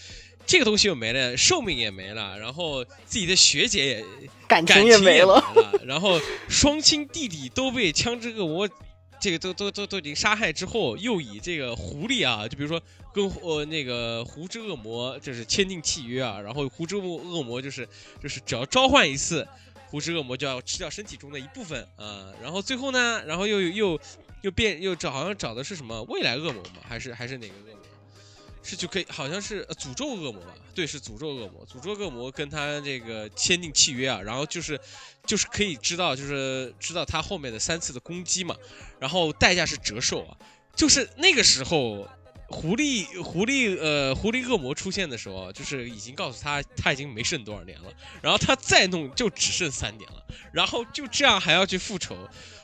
[0.46, 4.06] 这个东西又没了，寿命也没了，然后自己的学姐也
[4.48, 5.36] 感情也没了。
[5.54, 8.68] 了，然后双亲弟弟都被枪支恶魔
[9.20, 12.82] 这个都都都都已经杀害之后，又以这个狐狸啊，就比如说
[13.14, 17.88] 跟呃那个狐之恶魔就是签订契约啊，然后狐之恶魔就是
[18.24, 19.46] 就是只要召唤一次，
[19.90, 24.00] 狐之恶魔就要吃掉身体中的一部分啊，然后最后呢，然后又又
[24.42, 26.80] 又变又找好像找的是什么未来恶魔吗？
[26.88, 27.79] 还是还是哪个恶魔？
[28.62, 30.54] 是就可以，好像是、呃、诅咒恶魔吧？
[30.76, 31.66] 对，是诅咒恶魔。
[31.66, 34.80] 诅咒恶魔跟他这个签订契约啊，然后就是
[35.26, 38.56] 就是可以知道，就是知道他后面的三次的攻击嘛，
[39.00, 40.38] 然后代价是折寿啊。
[40.76, 42.08] 就是那个时候，
[42.48, 47.92] 狐狸狐狸呃狐狸恶魔出现的时候，就是已经告诉他他已经没剩多少年了，
[48.22, 52.16] 然后他再弄就只剩三年了，然后就这样还要去复仇。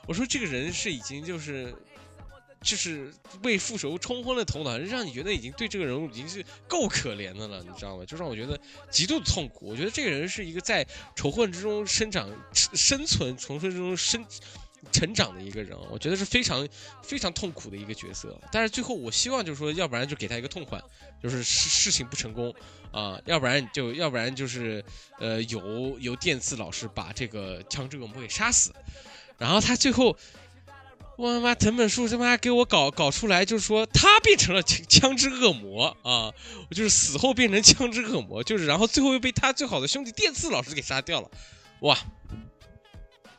[0.06, 1.74] 我说这个人是已经就是。
[2.66, 8.04] 就是为复仇冲昏了头脑，让你觉得已经对这个人物已经是够可怜的了，你知道吗？
[8.06, 9.68] 就让我觉得极度的痛苦。
[9.68, 10.84] 我觉得这个人是一个在
[11.16, 14.26] 仇恨之中生长、生存、重生之中生
[14.92, 16.68] 成长的一个人，我觉得是非常
[17.04, 18.36] 非常痛苦的一个角色。
[18.52, 20.82] 但是最后，我希望就是说，要不然就给他一个痛快，
[21.22, 22.52] 就是事事情不成功
[22.92, 24.84] 啊、要不然就要不然就是
[25.20, 28.74] 呃由由电刺老师把这个枪支恶魔给杀死，
[29.38, 30.18] 然后他最后。
[31.18, 36.34] 我他妈藤本树他妈给我搞搞出来，就是说他变成了枪枪支恶魔啊！
[36.72, 41.30] 就是死后变成枪支恶魔，就是然后最后又被他最好的兄弟电次老师给杀掉了，
[41.80, 41.98] 哇！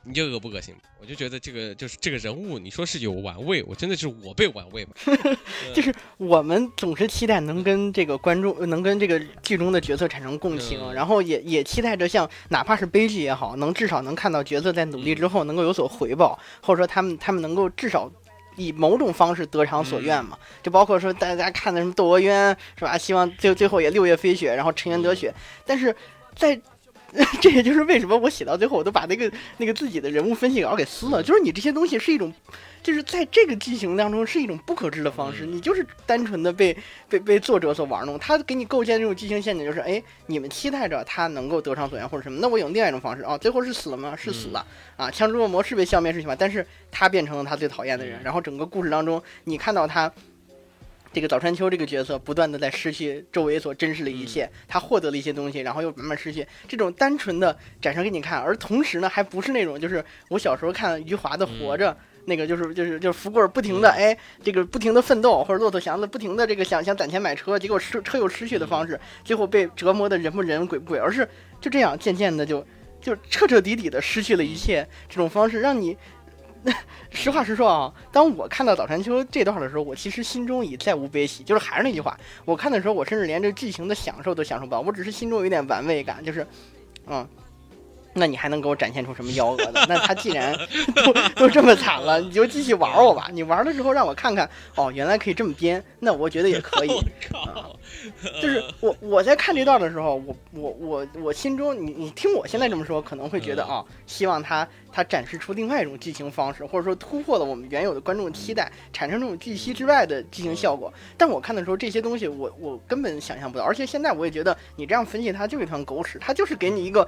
[0.06, 0.72] 你就恶不恶心？
[1.00, 4.92] 我就觉得这个就是这个人物，你说是有玩味，我真的是我被玩味嘛。
[5.74, 18.10] 就是我们总是期待能跟这个观众，能跟这个剧中的角色产生共情，嗯然后也也期待着像哪怕是悲剧也好，能至少能看到角色在努力之后能够有所回报，或者说他们他们能够至少。
[18.58, 22.96] 以某种方式得偿所愿嘛，就包括说大家看的什么《窦娥冤》是吧？
[22.96, 25.30] 希望最最后也六月飞雪，然后沉冤得雪。
[25.66, 25.94] 但是
[26.34, 26.58] 在
[27.40, 31.22] 这也就是为什么我写到最后，我都把那个那个自己的人物分析稿给撕了。
[31.22, 32.32] 就是你这些东西是一种，
[32.82, 36.76] 就是在这个剧情当中是一种不可知的方式，嗯你就是单纯的被
[37.08, 38.18] 被被作者所玩弄。
[38.18, 44.14] 他给你构建这种剧情陷阱，就是哎，你们期待着他能够得偿所愿或者什么，那我用另外一种方式啊，最后是死了吗？
[44.16, 46.34] 是死了、啊，枪支恶魔是被消灭是吧？
[46.36, 50.12] 但是他变成了他最讨厌的人，嗯然后整个故事当中，你看到他。
[51.16, 61.90] 这个早川秋这个角色不断的在失去周围所珍视的一切，嗯他获得了一些东西，然后又慢慢失去，这种单纯的展示给你看，而同时呢，还不是那种就是我小时候看余华的《活着》。
[62.26, 71.26] 那个就是就是就是福贵儿不停的哎，这个不停的奋斗，或者骆驼祥子不停的这个想想攒钱买车，结果失车又失去的方式，最后被折磨的人不人鬼不鬼，而是
[71.62, 72.62] 就这样渐渐的就
[73.00, 75.96] 就彻彻底底的失去了一切，这种方式让你。
[77.10, 81.44] 实话实说啊，当我看到早川秋这段的时候，我其实心中已再无悲喜。
[81.44, 86.46] 就是还是那句话，我看的时候，我甚至连这剧情的享受都享受不到，我只是心中有点玩味感，就是，
[87.06, 87.26] 嗯，
[88.18, 89.72] 那你还能给我展现出什么幺蛾子？
[89.88, 90.56] 那他既然
[91.04, 93.28] 都都这么惨了，你就继续玩我吧。
[93.32, 96.88] 你玩了之后让我看看，哦，原来可以这么编，那我觉得也可以。
[96.90, 97.78] 我靠，
[98.40, 110.92] 就是我我在看这段的时候，我我我我心中，你你听我现在这么说，可能会觉得啊，希望他他展示出另外一种剧情方式，或者说突破了我们原有的观众期待，产生这种预期之外的剧情效果。
[111.18, 117.06] 但我看的时候，这些东西我我根本想象不到，而且现在我也觉得你这样分析它就是一团狗屎，它就是给你一个。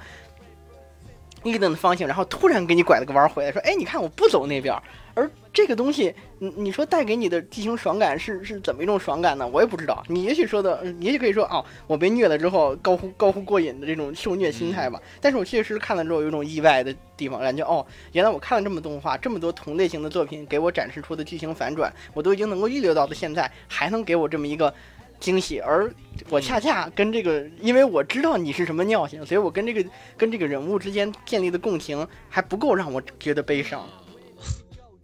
[1.45, 4.83] 一等的方向，然后突然给你拐了个弯儿回来，说：“哎，你看我不走那边儿。”
[5.15, 9.49] 而这个东西，你你说带给你的剧情爽感是是怎么一种爽感呢？
[9.49, 10.01] 我也不知道。
[10.07, 15.03] 你也许说的，嗯也许可以说哦，我被虐了之后高呼高呼过瘾的这种受虐心态吧。
[15.21, 24.73] 但是我确实看了之后有一种意外的地方，感觉哦，原来我看了这么动画，这么多同类型的作品给我展示出的剧情反转，我都已经能够预料到的，现在还能给我这么一个。
[25.21, 25.93] 惊喜，而
[26.29, 29.85] 我恰恰跟这个，因为我知道你是什么尿性，所以我跟这个
[30.17, 33.89] 跟这个人物之间建立的共情还不够让我觉得悲伤。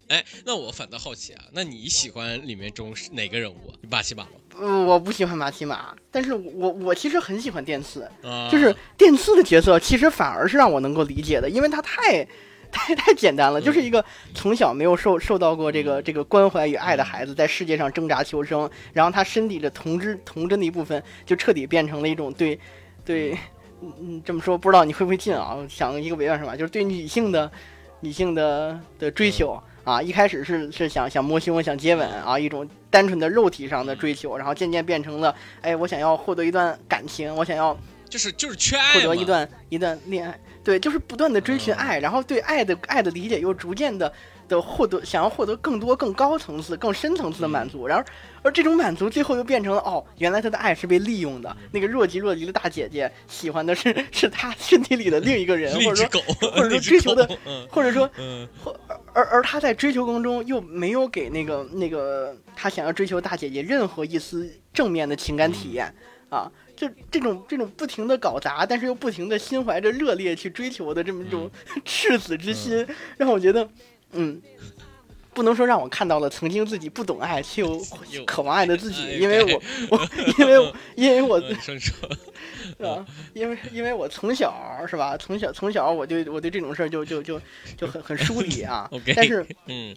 [0.07, 3.73] 哎，那我反倒好奇啊，那你喜欢里面中是哪个人物啊？
[3.89, 4.29] 马奇马吗？
[4.59, 12.27] 呃，我不喜欢马奇马，但是我我其实很喜欢电次，啊，就是电次的角色，其实反而是让我能够理解的，因为他太。
[12.75, 14.03] 太太简单了，就是一个
[14.33, 22.59] 从小没有受受到过这个这个关怀与爱的孩子，在世界上挣扎求生，然后他身体的童真童真的一部分，就彻底变成了一种对
[23.03, 23.31] 对，
[23.81, 23.91] 嗯。
[23.99, 25.57] 嗯，这么说不知道你会不会进啊？
[25.69, 27.49] 想一个委婉说法，就是对女性的
[28.01, 37.77] 女性的的追求啊，一开始是是想想摸胸想接吻啊，一种单纯的肉体上的追求，然后渐渐变成了，哎，我想要获得一段感情，我想要
[38.09, 44.11] 就是就是缺爱获得一段一段恋爱，对，就是不断的追寻爱，然后对爱的爱的理解又逐渐的
[44.47, 48.05] 的获得，想要获得更多更高层次、更深层次的满足，然而
[48.43, 58.47] 而这种满足最后又变成了哦，原来他的爱是被利用的，那个若即若离的大姐姐喜欢的是是他身体里的另一个人， 或者说或者说追求的 嗯或者说嗯。
[59.13, 65.93] 而而他在追求过程中又没有给那个那个他想要追求大姐姐任何一丝正面的情感体验
[66.27, 66.51] 啊，
[66.87, 71.49] 就这种这种不停的搞砸，但是又不停的心怀着热烈去追求的这么一种
[71.85, 72.85] 赤子之心，
[73.17, 73.67] 让我觉得，
[74.11, 74.41] 嗯。
[75.33, 77.77] 不能说让我看到了曾经自己不懂爱却又
[78.09, 81.91] 又渴望爱的自己，哎因为我我因为因为我是
[82.81, 83.05] 吧？
[83.33, 84.55] 因为因为我从小
[84.87, 87.37] 是吧，从小从小我对我对这种事儿就就就
[87.75, 89.93] 就很很疏离啊 但是嗯，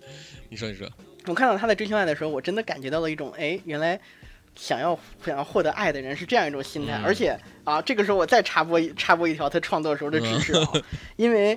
[0.49, 0.89] 你说你说，
[1.26, 4.01] 我看到他在追求爱的时候，我真的感觉到了一种，哎，原来
[4.61, 6.99] 想要想要获得爱的人是这样一种心态。
[6.99, 10.67] 嗯而且啊，这个时候我再插播一插播一条他创作时候的指示啊，
[11.17, 11.57] 因为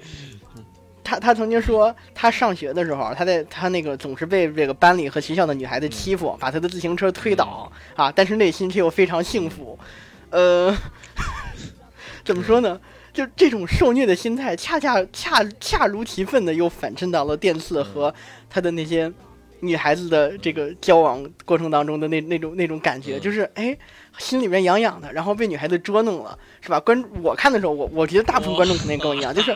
[1.03, 9.77] 他他曾经说，他上学的时候，他在他那个总是被这个班里和学校的女孩子欺负，把他的自行车推倒啊，但是内心却又非常幸福。
[10.29, 10.73] 呃，
[12.23, 12.79] 怎么说呢？
[13.13, 18.13] 就这种受虐的心态，恰恰恰恰如其分的又反衬到了电次和
[18.49, 19.11] 他的那些
[19.61, 23.77] 女孩子的这个交往过程当中的那那种那种感觉，嗯就是哎，
[24.17, 26.79] 心里面痒痒的，然后被女孩子捉弄了，是吧？
[26.79, 29.51] 观我看的时候，我我觉得大部分观众肯定跟我一样，就是。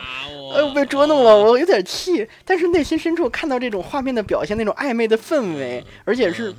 [0.54, 6.54] 哎，我被捉弄了，我有点气，但是内心深处看到这种画面的表现，那种暧昧的氛围，而且是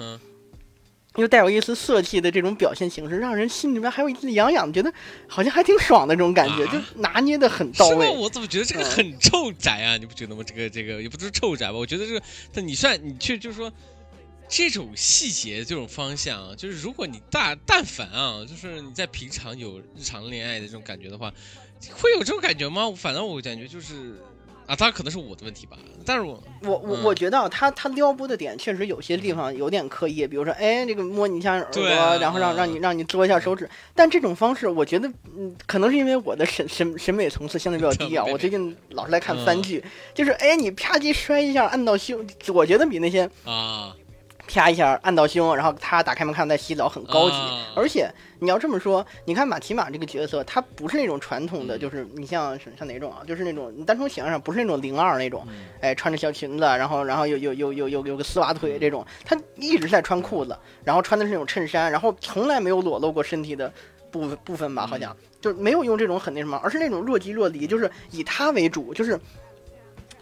[1.18, 4.94] 又带有一丝色气的这种表现形式，让人心里面还有一丝痒痒，觉得
[5.28, 7.90] 好像还挺爽的这种感觉，啊就拿捏的很到？
[7.90, 8.10] 位。
[8.10, 9.98] 我怎么觉得这个嗯很臭宅啊？
[9.98, 10.44] 你不觉得吗？
[10.46, 11.74] 这个这个也不是臭宅吧？
[11.74, 12.22] 我觉得这个，
[12.54, 13.72] 但你算你去就是说。
[14.50, 21.30] 这种细节，这种方向啊，就是如果你大但凡啊，就是你在平常有日常恋爱的这种感觉的话，
[21.92, 22.90] 会有这种感觉吗？
[22.96, 24.22] 反正我感觉就是
[24.68, 27.04] 啊，当然可能是我的问题吧，但是我我我嗯。
[27.06, 32.58] 我觉得啊他他撩拨的点确实有些地方有点刻意，比如说哎，这个摸你一下耳朵，啊然后让嗯。
[32.58, 43.96] 让你让你嘬一下手指，但这种方式我觉得，嗯，可能是因为我的审审审美层次相对比较 低啊，我最近老是来看番嗯剧，就是哎你啪叽摔一下按到胸，我觉得比那些啊，
[44.48, 47.36] 啪一下按到胸，然后他打开门看到在洗澡，很高级。
[47.36, 47.74] 啊。
[47.76, 55.46] 而且你要这么说，你看马奇马这个角色，他不是那种传统的，就是你像像哪种啊，就是那种你单从形象上不是那种零二那种，
[55.82, 63.72] 哎，穿着小裙子，然后然后有有有有有有个丝袜腿这种，他一直在穿裤子，然后穿的是那种衬衫，然后从来没有裸露过身体的
[64.10, 65.16] 部分部分吧，好像。
[65.40, 69.20] 就没有用这种很那什么，而是那种若即若离，就是以他为主，就是。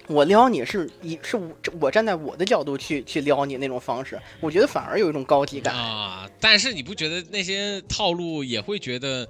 [0.08, 1.50] 我撩你是以是我
[1.80, 5.76] 我站在我的角度去去撩你那种方式，我觉得反而有一种高级感。
[5.76, 9.26] 啊，但是你不觉得那些套路也会觉得，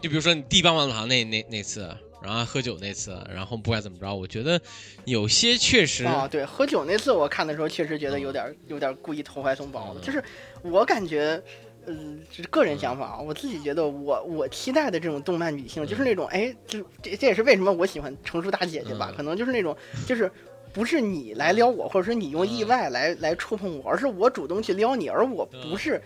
[0.00, 1.88] 就比如说你递棒棒糖那那那次，
[2.22, 4.60] 然后喝酒那次，然后不管怎么着，我觉得
[5.04, 10.22] 有些确实啊，对，喝酒那次我看的时候，确实觉得有点有点故意投怀送抱的，就是
[10.62, 11.42] 我感觉。
[11.86, 19.76] 嗯，这是个人想法啊，我自己觉得我我期待的这种动漫女性，就是那种哎，这这这也是为什么我喜欢成熟大姐姐吧，嗯可能就是那种
[20.06, 20.30] 就是
[20.72, 26.00] 不是你来撩我，或者说你用意外来来触碰我，而是我主动去撩你，而我不是。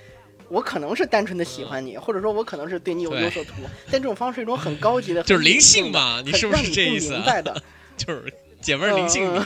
[0.48, 3.54] 我可能是单纯的喜欢你，或者说我可能是对你有有所图，
[3.90, 7.16] 但这种方式是一种很高级的，就是灵性嘛，你是不是让你不这意思啊？
[7.16, 7.60] 明白的，
[7.98, 9.44] 就是姐们儿灵性你，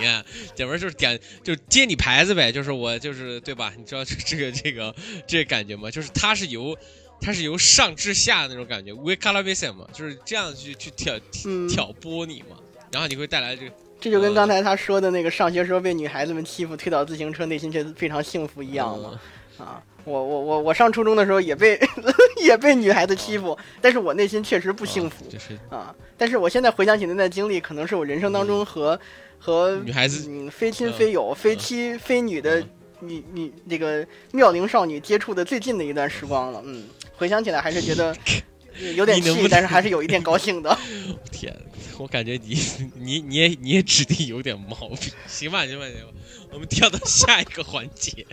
[0.55, 3.73] 姐们儿就是点就接你牌子呗，就是我就是对吧？
[3.77, 4.95] 你知道这这个这个
[5.27, 5.91] 这个感觉吗？
[5.91, 6.77] 就是它是由
[7.21, 12.57] 它是由上至下的那种感觉 w e c a l a v i s m 嘛，就是这样去去挑嗯挑拨你嘛，
[12.91, 19.21] 然后你会带来这个这就跟刚才他说的那个上学时候被女孩子们欺负，推倒自行车，内心却非常幸福一样嘛。
[19.59, 21.79] 啊，我我我我上初中的时候也被
[22.43, 25.95] 也被女孩子欺负，但是我内心确实不幸福啊就是啊。
[26.17, 28.99] 但是我现在回想起那段经历，可能是我人生当中和
[29.39, 32.69] 和女孩子嗯非亲嗯非友、非妻非女的嗯
[33.01, 36.61] 女女这个妙龄少女接触的最近的一段时光了。
[36.65, 36.85] 嗯，
[37.17, 38.15] 回想起来还是觉得
[38.97, 40.79] 有点气，但是还是有一点高兴的。
[41.31, 41.55] 天，
[41.99, 42.57] 我感觉你
[42.97, 45.13] 你你也你也指定有点毛病。
[45.27, 46.13] 行吧，行吧，行吧，
[46.53, 48.27] 我们跳到下一个环节，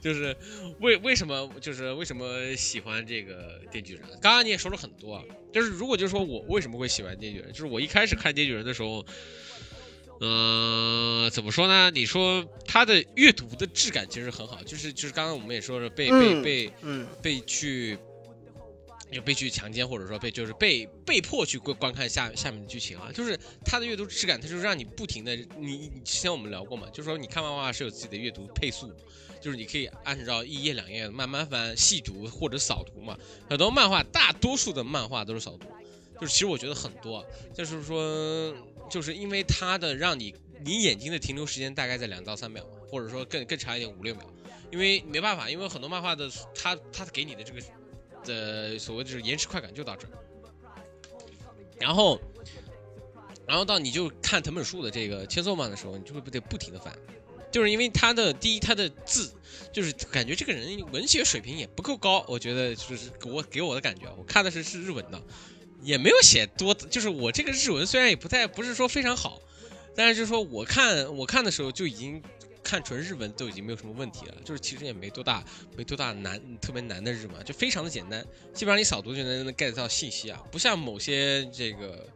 [0.00, 0.36] 就是
[0.80, 4.02] 为为什么就是为什么喜欢这个电锯人？
[4.20, 5.22] 刚刚你也说了很多啊，
[5.52, 9.04] 就是如果就是说我为什么会喜欢电锯人，就是我一开始看电锯人的时候。
[10.22, 11.90] 嗯、怎么说呢？
[11.94, 17.96] 你说他的阅读的质感其实很好，就是就是刚刚我们也说了，被被嗯被嗯被去
[19.12, 28.92] 就被去强奸，或者说被就是被被迫去观观看下下面的剧情啊，就是它的阅读质感，它就是让你不停的，你之前我们聊过嘛，就是说你看漫画是有自己的阅读配速，
[29.40, 35.66] 就是你可以按照一页两页慢慢翻细读或者扫读嘛，很多漫画大多数的漫画都是扫读，
[36.20, 38.54] 就是其实我觉得很多，就是说
[38.88, 40.34] 就是因为它的让你
[40.64, 44.24] 你眼睛的停留时间大概在两到三秒，或者说更更长一点五六秒，
[44.70, 47.60] 因为没办法，因为很多漫画的它它给你的这个
[48.24, 50.06] 的所谓就是延迟快感就到这，
[51.78, 52.20] 然后，
[53.46, 56.92] 然后到你就看藤本树的这个千颂漫的时候，你就会不得不停的翻，
[57.50, 59.32] 就是因为他的第一他的字，
[59.72, 65.22] 就是感觉这个人文学水平也不够高，我觉得就是给我给我的感觉，我看的是是日文的，
[65.82, 69.40] 也没有写多，就是我这个日文虽然也不太不是说非常好，
[69.94, 72.22] 但是就是说我看我看的时候就已经。
[72.70, 75.44] 看纯日文都已经没有什么问题了，就是其实也没多大
[75.76, 82.08] 没多大难特别难的日文，就非常的简单，基本上你扫读就能能 get 到信息啊，不像某些这个，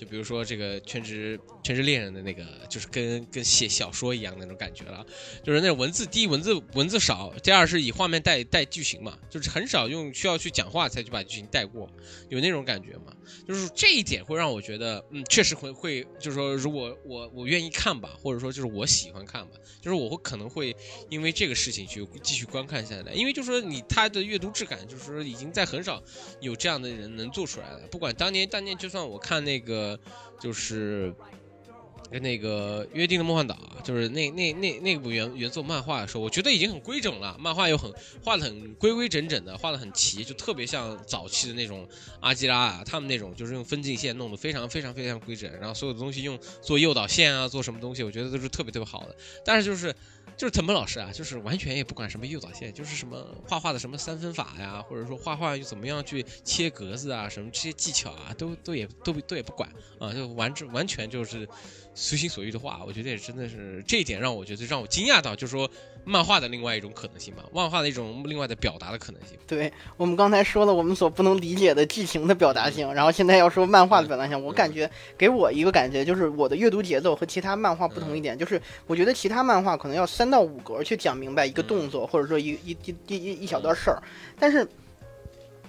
[0.00, 5.04] 就比如说这个全职全职猎人的那个，就是跟跟写小说一样那种感觉了，
[5.44, 11.86] 就是那种文字，第一文字文字少，第二是以画面带带剧情嘛，就是很少用需要去讲话才去把剧情带过，
[12.30, 13.14] 有那种感觉嘛，
[13.46, 20.74] 就是这一点会让我觉得，嗯，确实会会，就是说如果我我愿意看吧，或者说就是我喜欢看吧，就是我会可能会
[21.10, 26.02] 因为这个事情去继续观看下来，因为就是说你他的阅读质感，就是说已经在很少
[26.40, 27.86] 有这样的人能做出来了。
[27.90, 29.89] 不管当年当年就算我看那个
[30.40, 31.14] 就是。
[32.12, 37.88] 跟那个约定的梦幻岛，就是那那那那部原原作漫画的时候，我觉得已经很规整了，漫画又很
[38.24, 41.88] 画的很规规整整的，画的很齐，就特别像早期的那种
[42.18, 49.14] 阿基拉啊，他们那种就是用分镜线弄得非常非常非常规整，然后所有的东西用做诱导线啊，做什么东西，我觉得都是特别特别好的。
[49.44, 49.94] 但是就是
[50.40, 61.46] 就是藤本老师啊，就是完全也不管什么诱导线，就是什么画画的什么三分法呀，或者说画画又怎么样去切格子啊，什么这些技巧啊，都都也都都也不管啊，就完完全就是
[61.94, 62.82] 随心所欲的画。
[62.86, 65.70] 我觉得也真的是这一点让我觉得让我惊讶到，就是说
[66.10, 69.38] 漫画的另外一种可能性吧，漫画的一种另外的表达的可能性。
[69.46, 84.02] 对我们刚才说了我们所不能理解的剧情的表达性，然后现在要说漫画的表达性，我感觉给我一个感觉就是我的阅读节奏和其他漫画不同一点，就是我觉得其他漫画可能要三到五格去讲明白一个动作，或者说一一一一一一小段事儿，
[84.38, 84.66] 但是。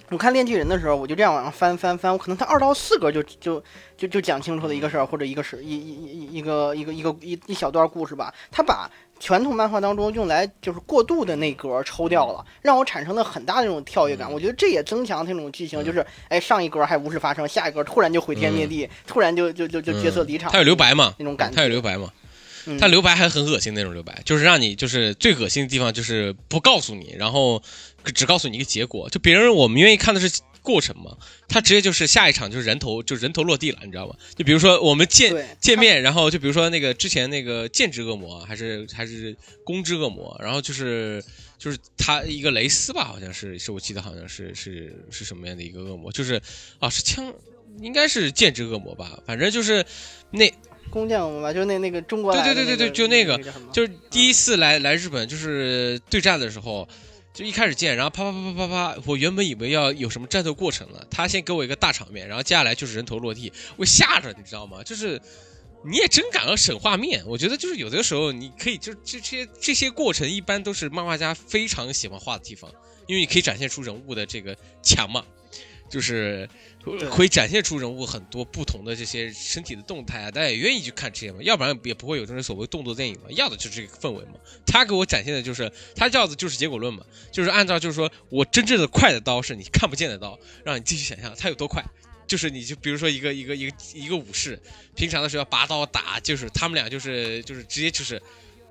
[0.08, 3.64] 我看《炼巨人》的时候，我就这样往上翻翻翻，我可能他二到四格就就
[3.96, 8.34] 就就讲清楚了一个事儿，或者一个事一一一一个一个一个一一小段故事吧。
[8.50, 8.90] 他把
[9.22, 14.30] 传统漫画当中用来就是过渡的那格抽掉了，让我产生了很大的那种跳跃感。
[14.30, 20.50] 我觉得这也增强这种剧情，就是哎上一格还无事发生，下一格突然就毁天灭地，突然就就就就角色离场。
[20.50, 21.14] 他有留白嘛？
[21.18, 21.54] 那种感觉。
[21.54, 22.10] 他有留白嘛？
[22.66, 27.62] 嗯他留白还很恶心那种留白，就是让你就是最恶心的地方就是不告诉你，然后
[28.14, 29.08] 只告诉你一个结果。
[29.08, 31.16] 就别人我们愿意看的是过程嘛，
[31.48, 34.14] 他直接就是下一场就是人头就人头落地了，你知道吗？
[34.36, 41.22] 就比如说我们见见面，然后就比如说那个之前那个剑之恶魔啊还是还是弓之恶魔，然后就是
[41.58, 46.40] 就是他一个蕾丝吧，好像是是我记得好像是是是什么样的一个恶魔，就是
[46.78, 47.34] 啊是枪。
[47.80, 49.82] 应该是剑之恶魔吧，反正就是
[50.30, 50.52] 那
[50.90, 56.86] 工匠吧，就那那个中国对对对对那个就那个就是第一次来来日本，就是对战的时候，
[57.32, 64.82] 就一开始见，然后啪啪啪啪啪啪，我原本以为要有什么战斗过程了，他先给我一个大场面，然后接下来就是人头落地，我吓着，你知道吗？
[64.84, 65.20] 就是
[65.82, 72.70] 你也真敢要省画面，我觉得就是有的时候你可以就这些这些过程一般都是漫画家非常喜欢画的地方，
[73.06, 75.24] 因为你可以展现出人物的这个强嘛，
[75.88, 76.48] 就是
[77.10, 84.32] 可以展现出人物很多不同的这些身体的动态啊，大家也愿意去看这些嘛，要不然也不会有这种所谓动作电影嘛，要的就是这个氛围嘛。
[84.66, 91.84] 他给我展现的就是他要的就是结果论嘛，就是按照就是说我真正的快的刀是你看不见的刀，让你继续想象它有多快。
[92.24, 94.58] 就是你就比如说一个一个一个一个武士，
[94.94, 98.22] 平常的时候要拔刀打，就是他们俩就是就是直接就是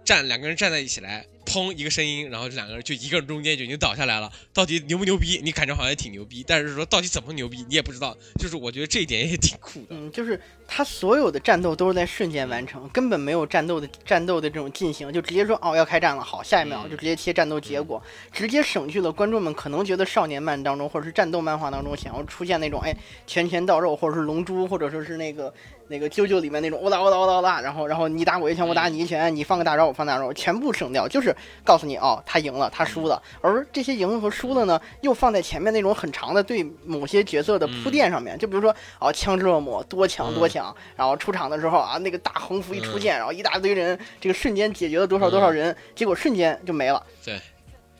[0.03, 4.31] 站两个人站在一起来，砰一个声音，然后这两个人就一个人中间就已经倒下来了。
[4.53, 5.39] 到底牛不牛逼？
[5.43, 8.15] 你感觉好像也挺牛逼，但是说到底怎么牛逼你也不知道。
[8.39, 9.87] 就是我觉得这一点也挺酷的。
[9.89, 22.95] 嗯，就是他所有的战斗都是在瞬间完成，根本没有战斗的战斗的这种进行，就直接说哦要开战了，好，下一秒嗯就直接切战斗结果，直接省去了观众们可能觉得少年漫当中或者是战斗漫画当中想要出现那种哎
[23.27, 25.53] 拳拳到肉，或者是龙珠，或者说是那个
[25.91, 31.35] 那个啾啾里面那种欧啦欧啦欧啦欧啦，然后然后你打我一拳，我打你一拳，你放个大招我放大招，全部省掉，就是
[31.65, 47.03] 告诉你哦他赢了，他输了，而这些赢和输了呢，又放在前面那种很长的对某些角色的铺垫上面，就比如说哦枪之恶魔多强多强，然后出场的时候啊那个大横幅一出现，然后一大堆人，这个瞬间解决了多少多少人，结果瞬间就没了。
[47.23, 47.39] 对。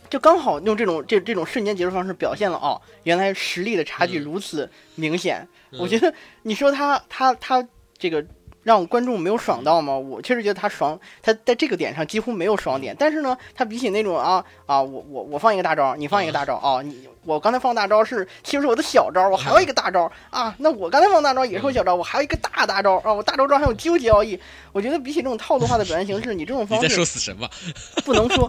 [0.10, 4.24] 就刚好用这种这这种瞬间结束方式表现了哦，原来实力的差距嗯。
[4.24, 5.48] 如此明显。
[5.72, 5.80] 嗯。
[5.80, 7.66] 我觉得你说他他他
[8.02, 8.26] 这个
[8.64, 9.96] 让观众没有爽到吗？
[9.96, 12.96] 我确实觉得他爽，他在这个点上几乎没有爽点。
[12.98, 24.40] 但是呢，他比起那种啊啊，我我我放一个大招，你放一个大招啊，你我刚才放大招是其实是我的小招，我还有一个大招啊，那我刚才放大招也是我小招，我还有一个大大招啊，我大招中还有纠结奥义。
[24.72, 27.50] 我觉得比起这种套路化的表现形式，你这种 你在方式说死神吧？
[28.04, 28.46] 不能说，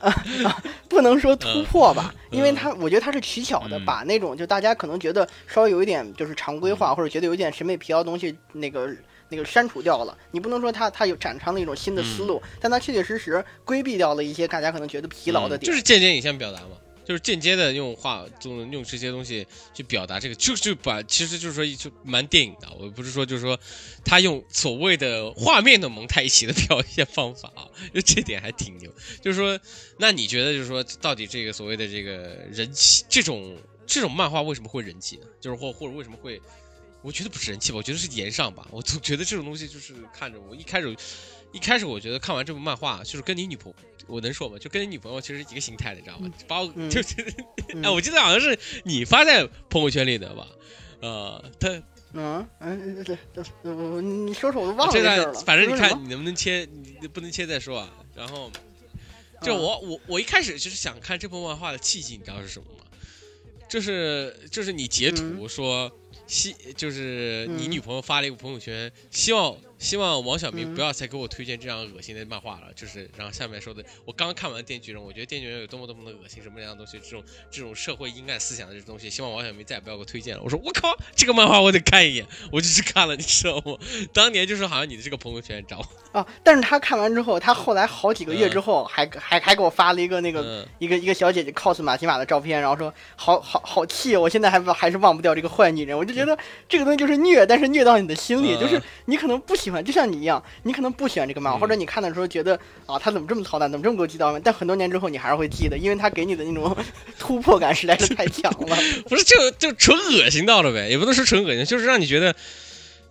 [0.00, 0.10] 啊
[0.44, 8.88] 啊，不能说突破吧，嗯因为他我觉得他是取巧的，嗯把那种就大家可能觉得稍微有一点就是常规化，或者觉得有点审美疲劳的东西，那个
[9.30, 10.16] 那个删除掉了。
[10.30, 15.66] 你不能说他他有展长了一种新的思路，但他确确实实规避掉了一些大家可能觉得疲劳的点。
[15.66, 23.58] 嗯就是间接影像表达嘛，就是间接的用画，用用这些东西去表达这个，就就把其实就是说就蛮电影的，我不是说就是说
[24.04, 28.92] 他用所谓的画面的蒙太奇的 表现方法啊，就这点还挺牛。
[29.20, 29.58] 就是说，
[29.98, 32.12] 那你觉得就是说，到底这个所谓的这个
[32.52, 35.26] 人气，这种这种漫画为什么会人气呢？
[35.40, 36.40] 就是或或者为什么会？
[37.02, 38.64] 我觉得不是人气吧，我觉得是言上吧。
[38.70, 40.96] 我总觉得这种东西就是看着我一开始，
[41.52, 43.76] 一开始我觉得看完这部漫画，就是跟你女朋友，
[44.06, 44.58] 我能说吗？
[44.58, 46.30] 就跟你女朋友其实是一个心态的，你知道吗？
[46.48, 47.14] 把我、嗯就是，
[47.74, 50.48] 嗯哎，我记得好像是你发在朋友圈里的吧？
[51.00, 51.68] 呃，他
[52.14, 55.32] 嗯嗯，这这我你说说我都忘了这这事了。
[55.32, 56.68] 段反正你看你能不能切，
[57.00, 57.90] 你不能切再说啊。
[58.14, 58.50] 然后，
[59.40, 62.84] 就嗯我我我一开始就是想看这部漫画的契机，你知道是什么吗？
[63.68, 65.90] 就是就是你截图说
[66.26, 72.68] 希，就是你嗯女朋友发了一个朋友圈，希望希望王小明嗯不要再给我推荐这样恶心的漫画了。
[72.76, 80.42] 就是然后下面说的，我刚看完《电锯人》，我觉得《电锯人》有多么多么的恶心，什么样的东西，这种这种社会阴暗思想的这种东西，希望王小明再也不要给我推荐了。
[80.44, 83.76] 我说我靠，这个漫画我得看一眼，我就去看了，你知道吗？
[84.12, 85.86] 当年就是好像你的这个朋友圈，你知道吗？
[86.12, 86.26] 啊？
[86.44, 95.98] 但是他看完之后，他后来好几个月嗯之后，还还还给我发了一个那个嗯，一个一个小姐姐 cos 马奇马的照片，然后说好好好气，我现在还不还是忘不掉这个坏女人。
[95.98, 106.76] 我就觉得这个东西就是虐，但是虐到你的心里，嗯就是你可能不喜欢，就像你一样，你可能不喜欢这个漫画，嗯或者你看的时候觉得啊他怎么这么操蛋，怎么这么给我记到但很多年之后你还是会记得，因为他给你的那种
[107.18, 108.76] 突破感实在是太强了。
[109.08, 112.34] 不是就就纯恶心到了呗，也不能说纯恶心，就是让你觉得。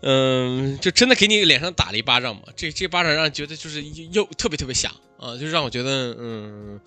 [0.03, 2.41] 嗯，就真的给你脸上打了一巴掌嘛？
[2.55, 6.81] 这这巴掌让人觉得就是又又特别特别响啊，就让我觉得嗯，啊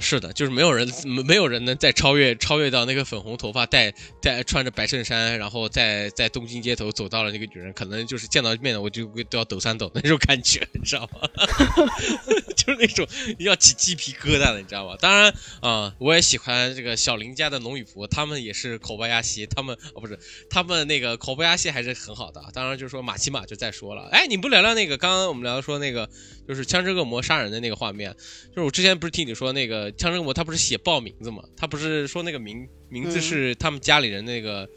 [0.00, 0.88] 是的，就是没有人
[1.26, 11.28] 没有人能再超越超越到那个粉红头发戴戴穿着白衬衫，然后在在东京街头走到了那个女人，可能就是见到面的我就都要抖三抖那种感觉，你知道吗？
[12.56, 13.06] 就是那种
[13.38, 14.96] 要起鸡皮疙瘩的，你知道吗？
[15.00, 20.18] 当然啊、我也喜欢这个小林家的龙与服，他们也是口巴亚西，他们哦不是
[20.50, 22.42] 他们那个口巴亚西还是很好的。
[22.52, 26.08] 当然就是说马奇马就再说了，哎，你不聊聊那个刚刚我们聊说那个
[26.46, 28.14] 就是枪支恶魔杀人的那个画面，
[28.50, 33.20] 就是我之前不是听你说那个枪支恶魔他不是写报名字嘛，他不是说那个名名字嗯。
[33.20, 34.68] 是他们家里人那个，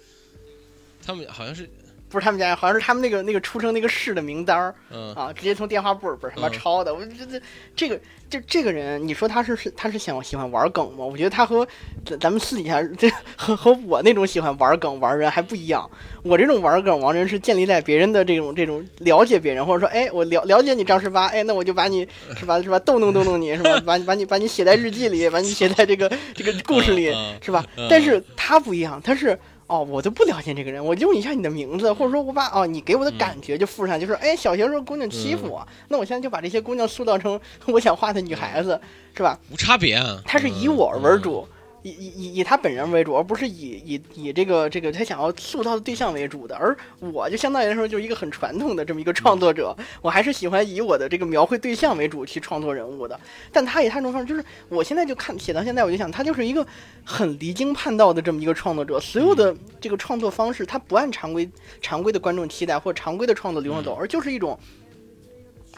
[1.03, 1.70] 他们好像是
[2.12, 6.93] 不是他们家，好像是他们那个那个出生那个市的名单儿嗯啊，直接从电话簿本儿他妈嗯抄的。
[6.93, 7.41] 我觉得
[7.76, 7.99] 这个
[8.30, 11.05] 这这个人，你说他是是他是想喜欢玩梗吗？
[11.05, 11.66] 我觉得他和
[12.05, 15.89] 咱咱们私底下这和和我那种喜欢玩梗玩人还不一样。
[16.24, 22.07] 我这种玩梗玩人是建立在别人的这种这种了解别人，或者说，哎，我了了解你张十八， 哎，那我就把你
[22.38, 27.88] 是吧是吧逗弄逗弄你是吧， 把你把你把你写在日记里，把你写在这个这个故事里是吧嗯？
[27.89, 29.38] 但是他不一样，他是。
[29.72, 38.78] 哦，我都不了解这个人，我用一下你的名字，或者说我把哦你给我的感觉就附上，就是哎小学时候姑娘欺负我，那我现在就把这些姑娘塑造成 我想画的女孩子，
[39.15, 39.39] 是吧？
[39.49, 46.56] 无差别啊，他是以嗯我为主，以以以以以他本人为主，而不是以以以这个这个他想要塑造的对象为主的。
[46.56, 53.20] 而我就相当于来说就是一个很传统的这么一个创作者，我还是喜欢以我的这个描绘对象为主去创作人物的。
[53.52, 56.66] 但他以他这种方式，就是我现在就看写到现在，我就想他就是一个
[57.04, 61.50] 很离经叛道的这么一个创作者，所有的这个创作方式，他不按常规
[61.82, 64.60] 常规的观众期待或者常规的创作流程走，而就是一种。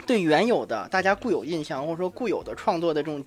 [0.07, 3.23] 对原有的大家固有印象，或者说固有的创作的这种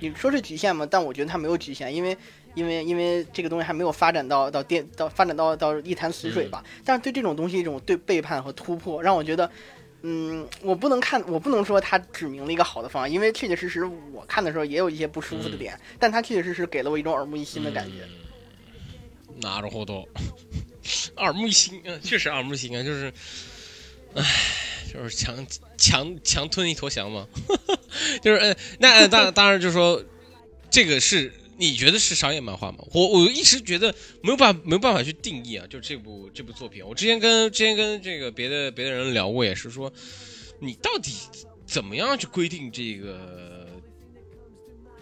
[0.00, 0.86] 你说是局限吗？
[0.90, 2.16] 但我觉得它没有局限，因为
[2.54, 6.64] 因为因为这个东西还没有发展到到电到发展到到一潭死水吧。
[6.84, 9.50] 但是对这种东西一种对背叛和突破，让我觉得，
[10.02, 18.06] 嗯，我不能看，我不能说他指明了一个好的方案，因为确确实实我看的时候也有一些不舒服的点，但他确确实实给了我一种耳目一新的感觉。
[19.40, 20.06] なるほど，
[21.16, 23.12] 耳目一新，嗯，确实耳目一新啊，就是，
[24.15, 24.23] 唉，
[24.93, 25.47] 就是强
[25.77, 27.27] 强强吞一坨翔嘛，
[28.21, 30.03] 就是，嗯，那当当然就是说，
[30.69, 32.79] 这个是你觉得是商业漫画吗？
[32.91, 39.91] 我我一直觉得没有办没有办法去定义啊，就这部这部作品，我之前跟之前跟这个别的别的人聊过，也是说，
[40.59, 41.13] 你到底
[41.65, 43.67] 怎么样去规定这个？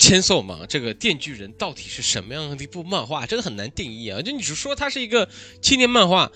[0.01, 4.22] 千颂嘛，这个《电锯人》到底是什么样的一部漫画，真的很难定义啊！
[4.22, 5.28] 就你只说它是一个
[5.62, 6.32] 青年漫画，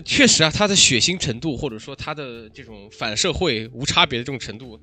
[0.00, 4.80] 确实啊，它的血腥程度或者说它的这种反社会无差别的这种程度，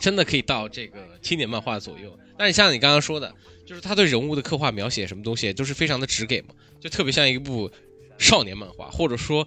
[0.00, 2.18] 真的可以到这个青年漫画左右。
[2.38, 3.34] 但是像你刚刚说的，
[3.66, 6.48] 就是他对人物的刻画描写什么东西，都是非常的直给嘛，
[6.80, 7.70] 就特别像一部
[8.18, 9.46] 少年漫画，或者说，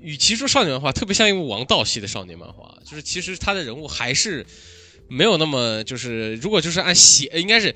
[0.00, 4.46] 与其说少年漫画，特别像一部王道系的少年漫画，就是其实他的人物还是。
[5.10, 7.74] 没有那么就是，如果就是按邪，应该是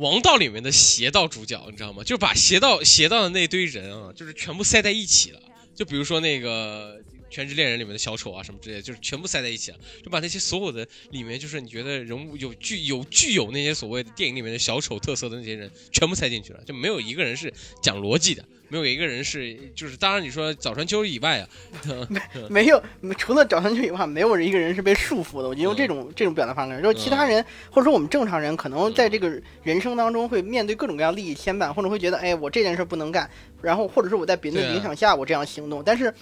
[0.00, 2.02] 王道里面的邪道主角，你知道吗？
[2.02, 5.40] 就把邪道邪道的那堆人啊，就是全部塞在一起了。
[5.74, 6.98] 就比如说那个
[7.30, 17.52] 《全职恋人》里面的小丑啊什么之类的，就是全部塞在一起了，就把那些所有的里面就是你觉得人物有具有具有那些所谓的电影里面的小丑特色的那些人，全部塞进去了，就没有一个人是
[17.82, 21.48] 讲逻辑的，没有一个人是就是，当然你说早川秋以外啊，
[22.08, 22.82] 没没有，
[23.16, 25.48] 除了早川秋以外，没有一个人是被束缚的。
[25.48, 29.30] 我就用这种、这种表达方式，就是其他人、或者说我们正常人，可能在这个
[29.62, 33.28] 人生当中会面对各种各样利益牵绊，或者会觉得，哎，我这件事不能干，
[33.62, 36.12] 然后或者是我在别人的影响下我这样行动，但是。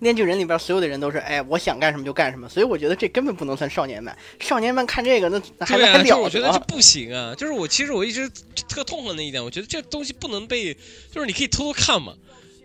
[0.00, 4.16] 炼巨人里边所有的人都是，哎，我想干什么就干什么，所以我觉得这根本不能算少年漫。
[4.40, 6.58] 少年漫看这个，那那还对啊，还了得我觉得这？
[6.60, 7.34] 不行啊！
[7.34, 8.28] 就是我其实我一直
[8.68, 10.74] 特痛恨的一点，我觉得这东西不能被，
[11.10, 12.14] 就是你可以偷偷看嘛，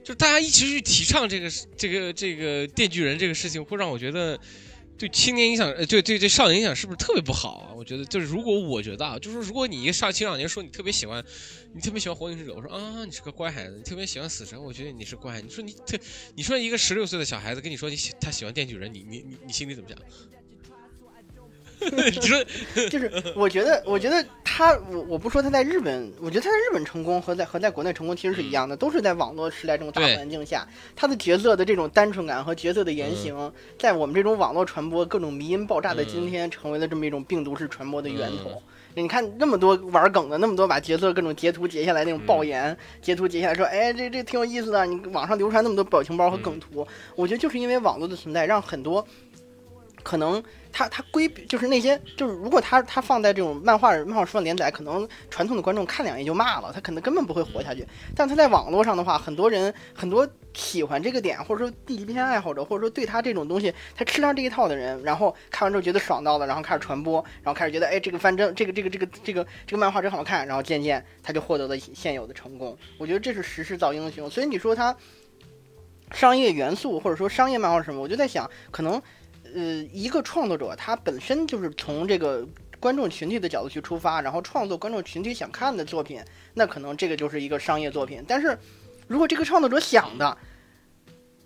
[0.04, 4.40] 就是大家一起去提倡这个这个这个电锯人这个事情，会让我觉得
[4.98, 7.74] 对青年影响，呃，对对对少年影响是不是特别不好啊？
[7.76, 11.24] 我觉得就是如果我觉得啊，就是如果你一个上青少年说你特别喜欢，
[11.74, 15.42] 你特别喜欢火影忍者，我说啊你是个乖孩子，你特别喜欢死神，我觉得你是乖。
[15.42, 15.98] 你说你特，
[16.36, 19.98] 你说一个十六岁的小孩子跟你说你喜他喜欢电锯人，你你你你心里怎么想？
[21.92, 22.44] 你 说
[22.90, 38.62] 就是 我觉得，我觉得他，我我不说他在日本，我觉得他在日本成功和在和在国内成功其实是一样的，都是在网络时代这种大环境下，他的角色的这种单纯感和角色的言行，在我们这种网络传播各种迷因爆炸的今天，成为了这么一种病毒式传播的源头。
[38.96, 44.86] 你看那么多玩梗的，那么多把角色各种截图截下来那种爆言，截图截下来说，哎，这这挺有意思的。
[44.86, 49.04] 你网上流传那么多表情包和梗图，我觉得就是因为网络的存在，让很多
[50.04, 50.44] 可能
[50.74, 57.88] 他他规避就是那些就是如果他他放在这种漫画漫画书上连载，可能传统的观众看两眼就骂了，他可能根本不会活下去。
[58.16, 72.76] 但他在网络上的话，很多人很多喜欢这个点，或者说地级片爱好者，或者说对他这种东西他吃上这一套的人，然后看完之后觉得爽到了，然后开始传播，然后开始觉得哎这个翻真这个这个这个这个这个漫画真好看，然后渐渐他就获得了现有的成功。
[72.98, 74.96] 我觉得这是时势造英雄，所以你说他
[76.12, 79.00] 商业元素或者说商业漫画是什么，我就在想可能。
[79.54, 82.48] 呃，一个创作者他本身就是从这个
[82.80, 86.22] 观众群体的角度去出发，然后创作观众群体想看的作品，
[86.54, 88.24] 那可能这个就是一个商业作品。
[88.28, 88.58] 但是，
[89.08, 90.38] 如果这个创作者想的，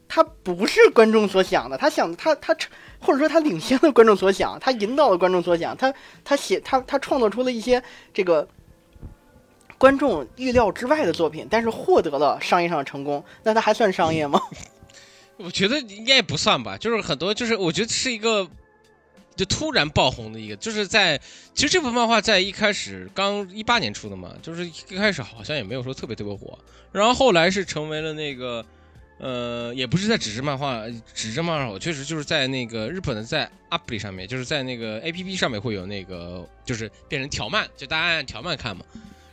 [0.08, 2.56] 他不是观众所想的，他想他他
[3.00, 5.94] 或者说他领先了观众所想，他引导了观众所想，他
[6.24, 7.84] 他写他他创作出了一些
[8.14, 8.48] 这个
[9.78, 14.42] 观众预料之外的作品，但是获得了商业上的成功，那他还算商业吗？
[15.38, 18.48] 我觉得应该也不算吧，就是很多，就是我觉得是一个
[19.36, 21.20] 就突然爆红的一个，就是在
[21.54, 26.58] 其实这部漫画在一开始刚一八年出的嘛，就是一开始好像也没有说特别特别火，
[26.92, 28.66] 然后后来是成为了那个
[29.20, 30.84] 呃，也不是在纸质漫画，
[31.14, 38.84] 纸质漫画我，确实就是在那个日本的在 App 上面，就是在那个 APP 上面会有那个就是变成条漫，就大家按条漫看嘛，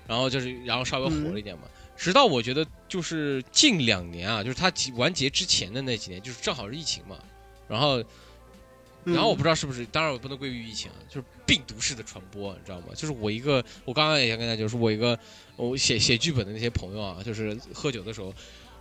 [0.06, 1.62] 然后就是然后稍微火了一点嘛。
[1.96, 7.16] 直到我觉得就是近两年啊，就是它完结之前的那几年，就是正好是疫情嘛，
[7.68, 8.02] 然后，
[9.04, 12.86] 然后我不知道是不是，当然我不能归于疫情啊，就是病毒式的传播，你知道吗？
[12.94, 15.18] 就是我一个，我刚刚也想跟大家就是我一个，
[15.56, 18.34] 我写写剧本的那些朋友啊，就是喝酒的时候，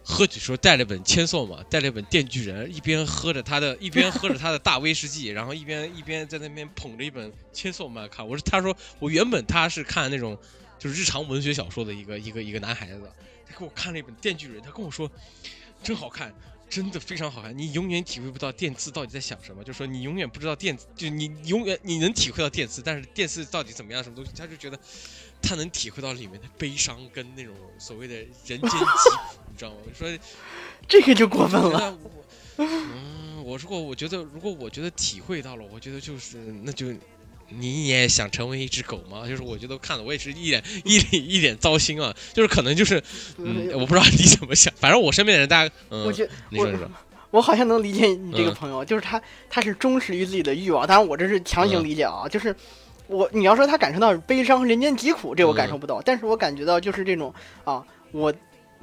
[0.03, 8.27] 喝酒时候带了本《千颂》嘛，带了本《电锯人》，一边喝着他的，一边喝着他的大威士忌，然后一边一边在那边捧着一本《千颂》漫看。
[8.27, 10.35] 我说，他说我原本他是看那种。
[10.83, 12.99] 就是日常文学小说的一个一个一个男孩子，
[13.47, 15.09] 他给我看了一本《电锯人》，他跟我说，
[15.81, 16.35] 真好看，
[16.69, 17.57] 真的非常好看。
[17.57, 24.77] 你永远体会不到电刺到底在想什么，就说你永远不知道电，就你永远你能体会到电刺，但是电刺到底怎么样，什么东西，他就觉得
[25.41, 28.75] 他能体会到里面的悲伤跟那种所谓的人间疾苦，
[29.49, 29.77] 你知道吗？
[29.97, 30.09] 说
[30.89, 31.97] 这个就过分了。
[32.57, 36.93] 嗯，我如果我觉得如果我觉得体会到了，我觉得就是那就。
[37.59, 39.27] 你也想成为一只狗吗？
[39.27, 42.13] 就是我觉得看了我也是一脸 一脸一脸糟心啊！
[42.33, 43.01] 就是可能就是，
[43.37, 44.73] 嗯，我不知道你怎么想。
[44.77, 46.89] 反正我身边的人，大家，嗯，我觉你说说，
[47.31, 50.85] 我好像能理解你这个朋友，就是他他是忠实于自己的欲望。
[50.87, 52.55] 当然我这是强行理解啊，就是
[53.07, 56.01] 我你要说他感受到悲伤、人间疾苦，这我感受不到。
[56.01, 57.33] 但是我感觉到就是这种
[57.63, 58.33] 啊，我。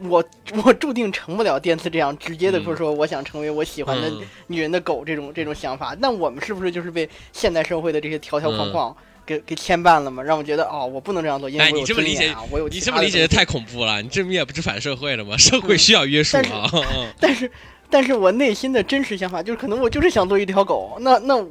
[0.02, 0.24] 我
[0.64, 4.10] 我注定成不了电次这样直接的，不是说我想成为我喜欢的
[4.46, 5.96] 女人的狗这种这种想法。
[6.00, 8.96] 那我们是不是就是被现代社会的这些条条框框
[9.26, 10.22] 给给牵绊了嘛？
[10.22, 12.68] 让我觉得哦，我不能这样做，因为我有尊严啊，我有。
[12.68, 15.36] 你这么理解的太恐怖了，你这也不是反社会了吗？
[15.38, 16.70] 社会需要约束啊。
[17.20, 17.50] 但是，
[17.90, 20.96] 但是我内心的真实想法就是，可能我就是想做一条狗。
[21.00, 21.46] 那那。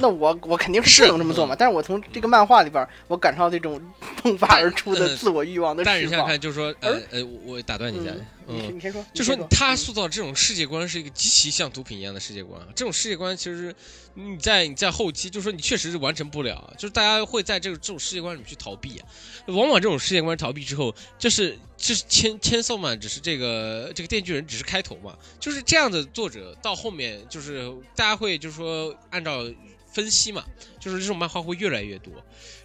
[0.00, 3.80] 那我我肯定是不能这么做嘛，但是我从这个漫画里边，我感受到这种
[4.22, 8.12] 迸发而出的自我欲望的但是你想看，就是说，呃呃，我打断你一下，
[8.46, 13.74] 嗯，你先说，就说他塑造这种世界观是一个极其像毒品一样的世界观，这种世界观其实
[14.14, 19.02] 你在你在后期，就是说你确实是完成不了，就是大家会在这个这种世界观里面去逃避，
[19.46, 29.44] 往往这种世界观逃避之后，就是就是千千颂嘛，只是这个这个电锯人只是开头嘛，就是这样的作者到后面就是大家会就是说按照。
[29.92, 30.44] 分析嘛，
[30.80, 32.12] 就是这种漫画会越来越多，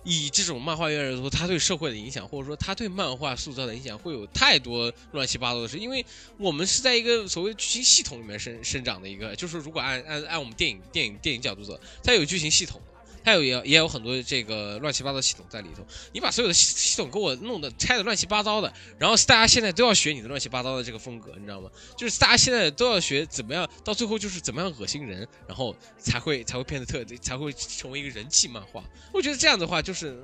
[0.04, 5.78] 以这种漫画越来越多，它对社会的影响，或者说它对漫画塑造的影响，会有太多乱七八糟的事。
[5.78, 6.06] 因为
[6.38, 12.82] 我们是在一个所谓剧情系统里面生生长的一个，就是如果按按按我们电影电影电影角度走，它有剧情系统。
[13.28, 21.70] 它有也也有很多这个乱七八糟系统在里头，你把所有的系系统给我弄得拆的乱七八糟的，然后大家现在都要学你的乱七八糟的这个风格，你知道吗？
[21.98, 28.82] 就是大家现在都要学怎么样，到最后就是怎么样恶心人，然后才会才会变得特，才会成为一个人气漫画。
[29.12, 30.18] 我觉得这样的话，就是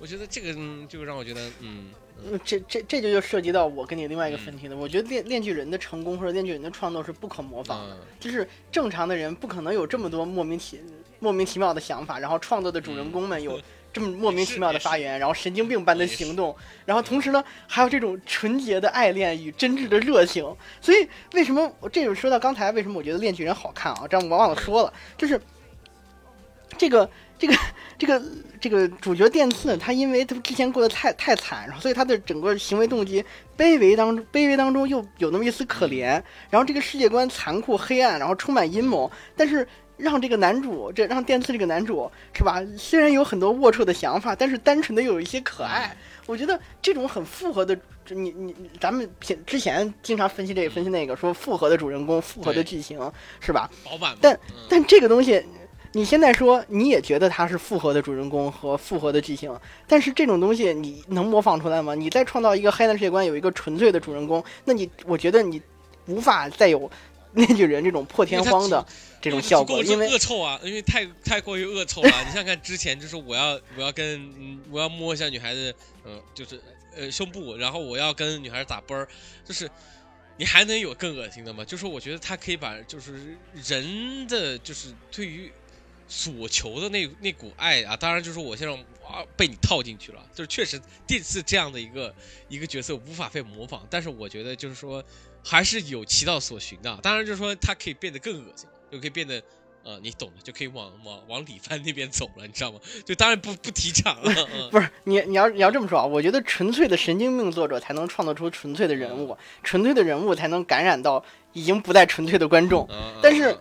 [0.00, 0.52] 我觉得这个
[0.88, 1.92] 就让我觉得，嗯。
[2.44, 4.76] 这这这就就涉及到我跟你另外一个分题了。
[4.76, 10.78] 我觉得《炼炼巨人》的成功或者《炼巨人》的创作是不可模仿的，就是正常的人不可能有这么多莫名其
[11.18, 13.60] 莫名其妙的想法，然后创作的主人公们有
[13.92, 16.54] 这么莫名其妙的发言，然后神经病般的行动，
[16.84, 20.44] 然后同时呢还有这种纯洁的爱恋与真挚的热情。
[20.80, 24.06] 所以为什么这就说到刚才为什么我觉得《恋巨人》好看啊？
[24.08, 25.40] 这样我忘了说了，就是
[26.76, 27.08] 这个。
[27.40, 27.54] 这个
[27.96, 28.20] 这个
[28.60, 33.24] 这个主角电次，他因为他之前过得太太惨，然后所以他的整个行为动机
[33.56, 36.20] 卑微当中，卑微当中又有那么一丝可怜。
[36.50, 39.08] 然后这个世界观残酷黑暗，然后充满阴谋。
[39.36, 39.64] 但是
[39.98, 42.64] 让这个男主，这让电次这个男主是吧？
[42.78, 45.94] 虽然有很多龌龊的想法，但是单纯的又有一些可爱。
[46.24, 47.78] 我觉得这种很复合的，
[48.08, 52.98] 你你咱们平之前经常分析这个分析那个，说复合的主人公，复合的剧情
[53.40, 53.68] 是吧？
[54.20, 54.38] 但
[54.68, 55.44] 但这个东西。
[55.92, 61.94] 你现在说你也觉得他是复合的主人公和复合的剧情，但是这种东西你能模仿出来吗？
[61.94, 65.60] 你再创造一个黑暗世界观，有一个纯粹的主人公，那你我觉得你
[66.06, 66.88] 无法再有
[67.38, 68.84] 那巨人这种破天荒的
[69.20, 72.24] 这种效果，因为恶臭啊，因为太太过于恶臭了。
[72.26, 75.74] 你想看之前就是我要我要跟嗯我要摸一下女孩子，
[76.04, 76.60] 嗯，就是
[76.94, 79.08] 呃胸部，然后我要跟女孩子打啵儿，
[79.44, 79.70] 就是
[80.36, 81.64] 你还能有更恶心的吗？
[81.64, 85.50] 就是我觉得他可以把就是人的就是对于。
[86.10, 88.72] 所求的那那股爱啊，当然就是我现在
[89.04, 92.14] 哇被你套进去了，就是确实第次这样的一个
[92.48, 95.04] 一个角色无法被模仿，但是我觉得就是说
[95.44, 96.98] 还是有其道所循的。
[97.02, 99.42] 当然就是说它可以变得更恶心，就可以变得
[99.84, 102.78] 呃你懂的，就可以往往往李帆那边走了，你知道吗？
[103.04, 104.32] 就当然不不提倡了。
[104.70, 112.88] 不是你你要你要这么说啊，我觉得纯粹的神经病作者才能创造出纯粹的人物，纯粹的人物才能感染到已经不再纯粹的观众。
[113.22, 113.56] 但是。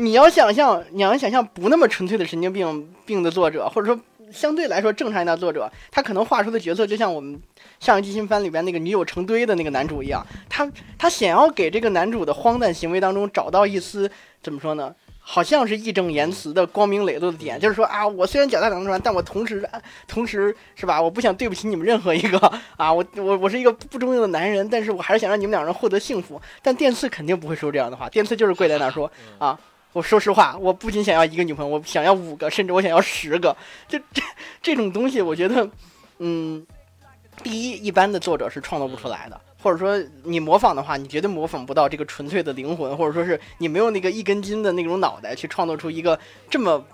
[0.00, 4.00] 你要想象，你要想象不那么纯粹的神经病病的作者，或者说
[4.30, 7.36] 相对来说正常一点的作者，他可能画出的角色就像我们
[7.80, 14.10] 上一季新番里边那个女友成堆的那个男主一样，他他想要给这个男主的荒诞行为当中找到一丝
[14.42, 14.94] 怎么说呢？
[15.20, 19.68] 好像是义正言辞的光明磊落的点，就是说啊，我虽然脚踏两船，但我同时
[20.06, 21.00] 同时是吧？
[21.00, 22.38] 我不想对不起你们任何一个
[22.78, 26.40] 啊，我我我是一个不中用的男人，但是我还是想让你们两人获得幸福。
[26.62, 29.58] 但电次肯定不会说这样的话，电次就是跪在那说啊。
[29.94, 33.56] 我说实话，我不仅想要一个女朋友，我想要五个，甚至我想要十个。
[33.88, 34.22] 这这
[34.62, 35.68] 这种东西，我觉得，
[36.18, 36.64] 嗯，
[37.42, 46.18] 第一，一般的作者是创作不出来的，或者说你模仿的话，你绝对模仿不到这个纯粹的灵魂，或者说是你没有那个一根筋的那种脑袋去创作出一个
[46.50, 46.84] 这么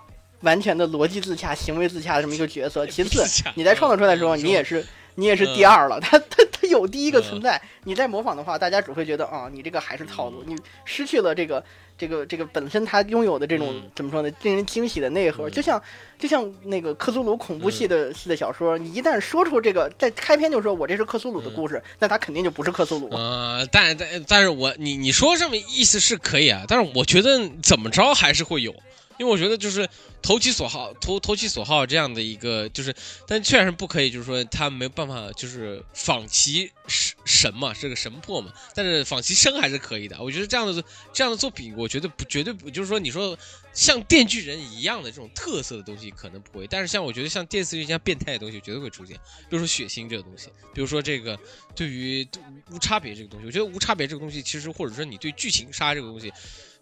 [0.41, 2.85] 完全的逻辑自洽、行为自洽的这么一个角色。
[2.87, 3.23] 其次，
[3.55, 4.85] 你在创作出来的时候，你也是
[5.15, 5.99] 你也是第二了。
[5.99, 10.55] 他他他有第一个存在，你再模仿的话，大家只会觉得啊，你这个还是套路，你
[10.85, 11.63] 失去了这个。
[11.97, 14.29] 这个这个本身它拥有的这种怎么说呢？
[14.41, 15.81] 令人惊喜的内核，就像
[16.19, 23.07] 就像那个克苏鲁恐怖系的系的小说，你一旦说出这个，在开篇就说我这是克苏鲁的故事，那它肯定就不是克苏鲁。
[23.15, 28.75] 呃，但但但是我你你说这么意思是可以啊，但是我觉得怎么着还是会有。
[29.17, 29.87] 因为我觉得就是
[30.21, 32.93] 投其所好，投投其所好这样的一个就是，
[33.27, 38.51] 但确实不可以，就是说他没有办法，就是仿其神神嘛，是个神魄嘛。
[38.73, 40.21] 但是仿其生还是可以的。
[40.21, 43.37] 我觉得这样的这样的作品，我觉得不绝对不就是说你说
[43.73, 49.15] 像电锯人一样的这种特色的东西可能不会，但是像我觉得像电视剧这样变态的东西绝对会出现。
[49.49, 51.39] 比如说血腥这个东西，比如说这个
[51.75, 52.27] 对于
[52.71, 56.33] 无差别这个东西，我觉得无差别这个东西其实或者说你对剧情杀这个东西。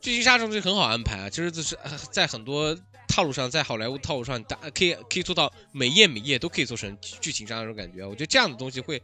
[0.03, 1.77] 剧情杀这东西很好安排啊，其实就是
[2.11, 2.77] 在很多
[3.07, 8.05] 套路上，在好莱坞套路上，打可以可以做到每页每页都可以做成剧情杀那种感觉。
[8.05, 9.01] 我觉得这样的东西会，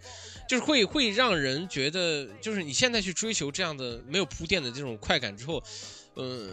[0.49, 5.63] 就是会会让人觉得，就是你现在去追求这样的没有铺垫的这种快感之后，
[6.17, 6.51] 嗯。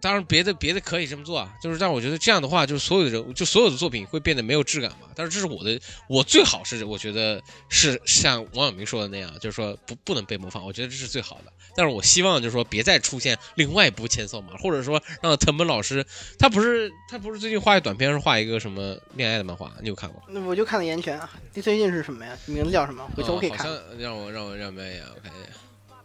[0.00, 5.06] 当然，别的别的可以这么做啊，就是但我觉得这样的话，就是所有的人，就所有的作品会变得没有质感嘛。
[5.14, 11.52] 但是这是我的，我最好是我觉得是像王晓明说的那样，就是说不不能被模仿，我觉得这是最好的。
[11.74, 16.04] 但是我希望就是说别再出现另外一部千颂嘛，或者说让藤本老师，
[16.38, 20.22] 他不是他不是最近画一短片，是画一个什么恋爱的漫画，你有看过？
[20.28, 22.36] 那我就看了《岩泉》啊，最近是什么呀？
[22.46, 23.08] 名字叫什么？
[23.16, 23.66] 回头我可以看。
[23.98, 25.50] 让我让我让我眼，我看一下。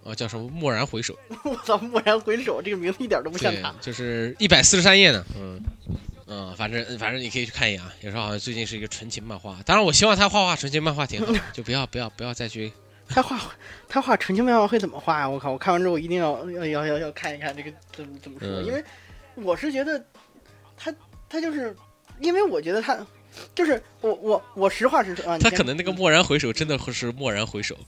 [0.04, 0.50] 哦，叫什么？
[0.62, 1.18] 蓦然回首。
[1.44, 3.74] 我操，蓦然回首这个名字一点都不像他。
[3.82, 5.26] 就是一百四十三页呢。
[5.38, 5.60] 嗯
[6.28, 7.94] 嗯，反正反正你可以去看一眼啊。
[8.02, 12.72] 有时候好像最近是一个纯情漫画，当然我希望他画画纯情漫画挺好， 就不要不要不要再去。
[13.08, 13.40] 他画
[13.88, 15.30] 他画纯情漫画会怎么画呀？
[15.30, 15.52] 我靠！
[15.52, 18.84] 我看完之后一定要要要要要看一看这个怎么怎么说，因为
[19.36, 20.04] 我是觉得
[20.76, 20.94] 他
[21.30, 21.76] 他就是，
[22.20, 22.98] 因为我觉得他
[23.56, 25.38] 就是我我我实话实说啊。
[25.40, 27.78] 他可能那个蓦然回首真的会是蓦然回首。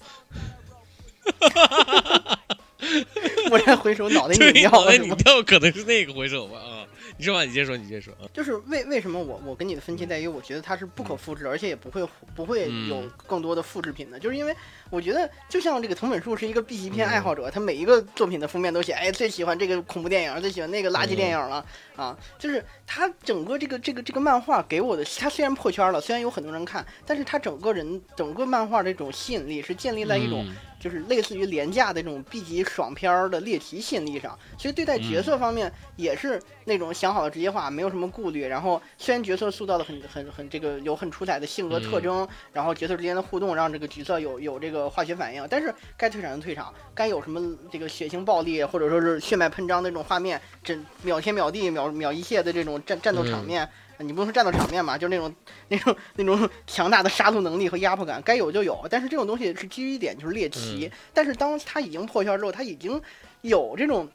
[3.51, 6.57] 蓦然回首，脑袋 拧掉，脑袋拧掉可能是那个回首吧？
[6.59, 6.87] 啊，
[7.19, 8.13] 你说吧，你先说，你先说。
[8.31, 14.55] 就是为为什么我我跟你的分歧在于，我觉得它是不可复制，而且也不会不会有更多的复制品的，就是因为
[14.89, 21.65] 我觉得就像这个藤本树是一个 B 级片爱好者，他每一个作品的封面都写，哎，最喜欢这个恐怖电影，最喜欢那个垃圾电影了
[21.97, 22.17] 啊！
[22.37, 30.45] 就是他整个这个这个这个漫画给我的，他虽然破圈了，虽然有很多人看，但是他整个人整个漫画这种吸引力是建立在一种。
[30.79, 38.45] 就是类似于廉价的这种 B 级爽片儿的猎奇吸引力上，其实对待角色方面也是那种想好了直接画，没有什么顾虑。
[38.45, 53.69] 然后虽然角色塑造的很很很这个有很出彩的性格特征，然后角色之间的互动让这个角色有有这个化学反应，但是该退场就退场，该有什么这个血腥暴力或者说是血脉喷张那种画面，这秒天秒地秒秒一切的这种战战斗场面。
[53.99, 55.35] 你不能说战斗场面嘛，就是那种
[55.67, 58.87] 那种那种强大的杀戮能力和压迫感，该有就有。
[58.89, 63.01] 但是这种东西是基于一点就是猎奇，但是当他已经破圈之后，他已经
[63.41, 64.09] 有这种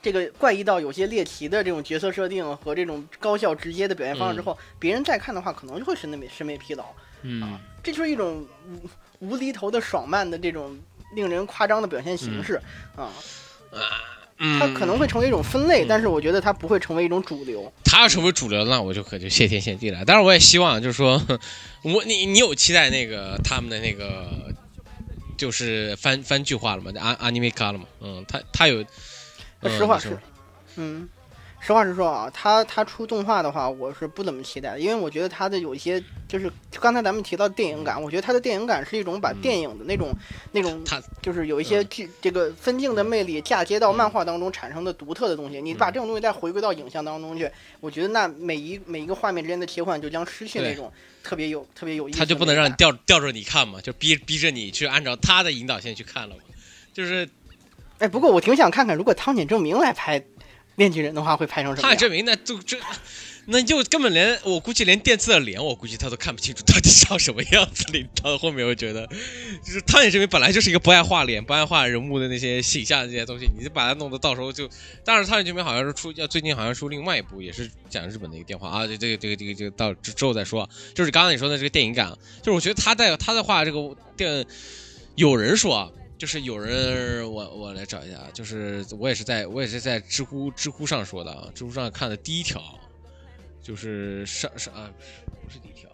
[0.00, 6.84] 这个怪异到有些猎奇的这种角色设定和这种高效直接的表现方式之后，别人再看的话，可能就会审美审美疲劳。
[7.22, 8.46] 嗯，这就是一种
[9.20, 10.78] 无无厘头的爽漫的这种
[11.14, 12.60] 令人夸张的表现形式
[12.96, 13.10] 啊。
[13.70, 13.80] 嗯，
[14.58, 17.72] 它可能会成为一种分类，但是我觉得它不会成为一种主流。
[17.84, 20.04] 它要成为主流，那我就可就谢天谢地了。
[20.04, 21.22] 但是我也希望，就是说
[21.82, 24.52] 我你你有期待那个他们的那个
[25.36, 26.90] 就是翻翻剧化了吗？
[26.98, 27.84] 阿阿尼梅卡了吗？
[28.00, 28.82] 嗯，他他有，
[29.60, 30.18] 嗯实话你说是，
[30.76, 31.08] 嗯，
[31.64, 36.50] 实话实说啊，他他出动画的话，我是不怎么期待的，因为我觉得他的有一些就是
[36.80, 40.12] 刚才咱们提到电影感，我觉得他的电影感是一种把电影的那种、
[40.50, 47.48] 那种他就是有一些剧、这个分镜的魅力嫁接到漫画当中产生的独特的东西，你把这种东西再回归到影像当中去，
[47.78, 50.92] 我觉得那每一每一个画面之间的切换就将失去那种
[51.22, 52.24] 特别有特别有意思他。
[52.24, 56.42] 就不能让你吊吊着你看嘛，就逼逼着你去按照他的引导线去看了嘛。
[56.92, 57.28] 就是
[57.98, 60.18] 哎，不过我挺想看看，如果汤浅证明来拍
[60.82, 61.90] 《面具人》的话，会拍成什么样？
[61.90, 62.76] 他证明那就这，
[63.46, 67.84] 那就根本连我估计连电次的脸，我估计他都看不清楚到底长什么样子。
[68.20, 69.06] 到后面我觉得，
[69.64, 74.68] 就是他也证明本来就是一个不爱画脸、不爱画人物的那些形象这些东西，你就把它弄得到时候就，
[75.04, 80.68] 但是他也证明好像是出要最近好像出另外一部也是讲日本的一个电话啊，这这个这个这个这个到之之后再说。
[80.94, 82.10] 就是刚刚你说的这个电影感，
[82.42, 84.44] 就是我觉得他在他在画这个电，
[85.14, 85.88] 有人说啊。
[86.22, 92.62] 就是有人，我我来找一下，就是我也是在我也是在知乎知乎上说的啊，知乎上看的第一条，
[93.60, 94.88] 就是上上啊，
[95.44, 95.90] 不是第一条，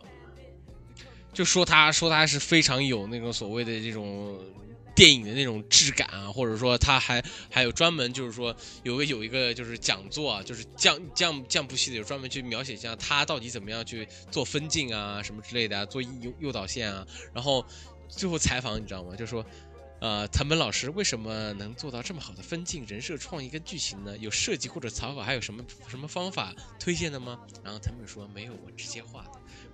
[1.32, 4.38] 就说他说他是非常有那种所谓的这种
[4.94, 17.64] 电影的那种质感啊，或者说他还还有专门就是说有个有一个就是讲座啊，就是降降降部戏的有专门去描写一下他到底怎么样去做分镜啊什么之类的啊，做诱诱导线啊，然后
[18.10, 19.16] 最后采访你知道吗？
[19.16, 19.42] 就说。
[20.00, 24.16] 呃，藤本老师为什么能做到这么好的分镜、人设创意跟剧情呢？
[24.18, 27.40] 有设计或者草稿，还有什么什么方法推荐的吗？
[27.64, 29.30] 然后藤本说没有，我直接画的。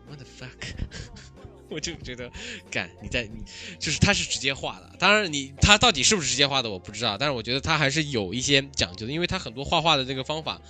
[0.06, 0.74] What the fuck？
[1.70, 2.30] 我就觉得，
[2.70, 3.42] 干你在你
[3.78, 10.60] 就是他是直接画的，当然你他到底是不是直接画的我不知道，但是我觉得他还是有一些讲究的，因为他很多画画的这个方法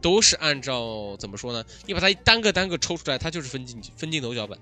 [0.00, 1.64] 都是按照怎么说呢？
[1.86, 4.58] 你把它单个单个抽出来，它就是分镜分镜头脚本。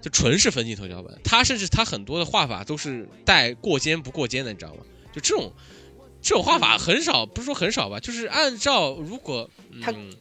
[0.00, 4.82] 就纯是分镜头脚本，他甚至他很多的画法都是带过肩不过肩的，你知道吗？
[5.12, 5.52] 就这种
[6.22, 9.50] 这种画法很少，不是说很少吧，就是按照如果
[9.82, 10.12] 他嗯，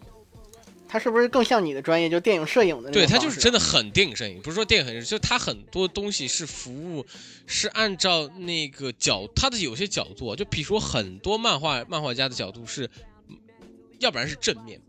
[0.87, 7.05] 他是不是更像你的专业，就电影摄影的那种对他就是真的很电影摄影，不是说电影很，就他很多东西是服务
[7.45, 12.89] 是按照那个角，他的有些角度啊，就比如说很多漫画漫画家的角度是，
[13.99, 14.79] 要不然是正面。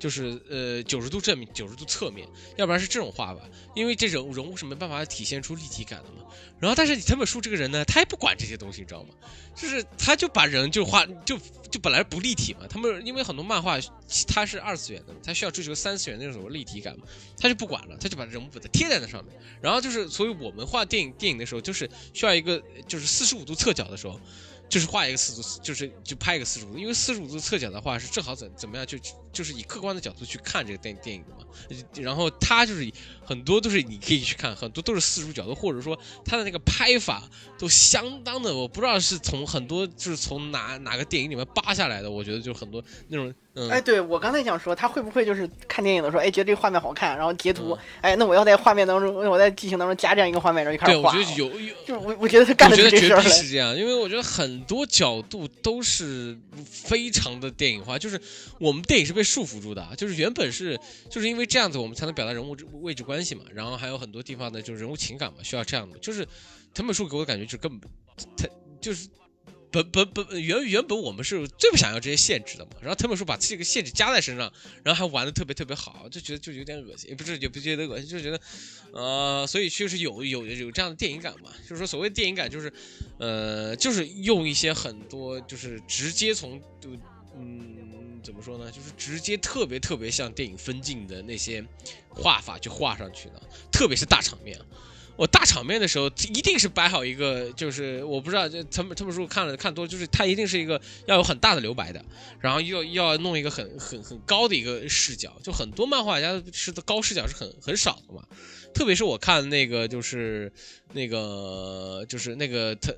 [0.00, 2.26] 就是呃九十度正面，九十度侧面，
[2.56, 3.40] 要不然是这种画法，
[3.76, 6.24] 因为这人物人物是没办法体现出立体感的嘛。
[6.58, 9.10] 然后，但是藤本树这个人呢，他也不管这些东西，你知道吗？
[9.54, 11.38] 就是他就把人就画就
[11.70, 13.78] 就本来不立体嘛，他们因为很多漫画
[14.26, 17.04] 它是二次元的，它需要追求三次元那种立体感嘛，
[17.38, 19.34] 他就不管了，他就把人物把它贴在那上面。
[19.60, 24.18] 然后就是，所以我们画电影电影的时候，就是需要一个就是四十五度侧角的时候。
[24.70, 28.96] 就是画一个四度，就是就拍一个四十五度，因为四十五度侧角的话是正好怎怎么样，就
[29.32, 31.44] 就是以客观的角度去看这个电电影的嘛。
[31.96, 32.90] 然后他就是
[33.24, 43.70] 很多都是你可以去看，很多都是四十度角度，或者说他的那个拍法都相当的，我不知道是从很多就是从哪哪个电影里面扒下来的，我觉得就很多那种嗯。
[43.70, 51.10] 哎，对我刚才想说，他会不会就是看电影的时候，哎，觉得这个画面好看，然后截图，嗯哎，那我要在画面当中，我在剧情当中加这样一个画面，然后就开对，始画。
[51.10, 53.20] 我觉得有有 就是我我觉得他干的绝逼是这事儿。
[53.30, 58.20] 是这样，因为我觉得很多角度都是非常的电影化，就是
[58.58, 66.26] 我们电影是被束缚住的，就是原本是就是因为这样子我们才能表达人物位置关系嘛，然后还有很多地方的就是人物情感嘛，需要这样的，就是
[66.74, 67.90] 藤本树给我的感觉就是根本
[68.36, 68.46] 他
[68.80, 69.08] 就是。
[69.70, 74.52] 本本本原原本我们是最不想要这些限制的嘛，然后他们说把这个限制加在身上，
[74.82, 78.40] 然后还玩的特别特别好，就觉得就有点恶心，也不是也不觉得恶心，就觉得，
[78.92, 82.72] 呃，所以确实有有有这样的电影感嘛，就是说所谓电影感就是，
[83.18, 86.90] 呃，就是用一些很多就是直接从就
[87.36, 91.64] 嗯怎么说呢，就是直接特别特别像电影分镜的那些
[92.08, 93.40] 画法去画上去的，
[93.70, 94.58] 特别是大场面。
[95.20, 102.02] 我大场面的时候，一定是摆好一个，就是我不知道，这他们他们说看了看多，就是它一定是一个要有很大的留白的，
[102.40, 108.24] 然后又要弄一个很很很高的一个视角，就很多漫画家是的高视角是很很少的嘛，
[108.72, 110.50] 特别是我看那个就是
[110.94, 112.90] 那个就是那个他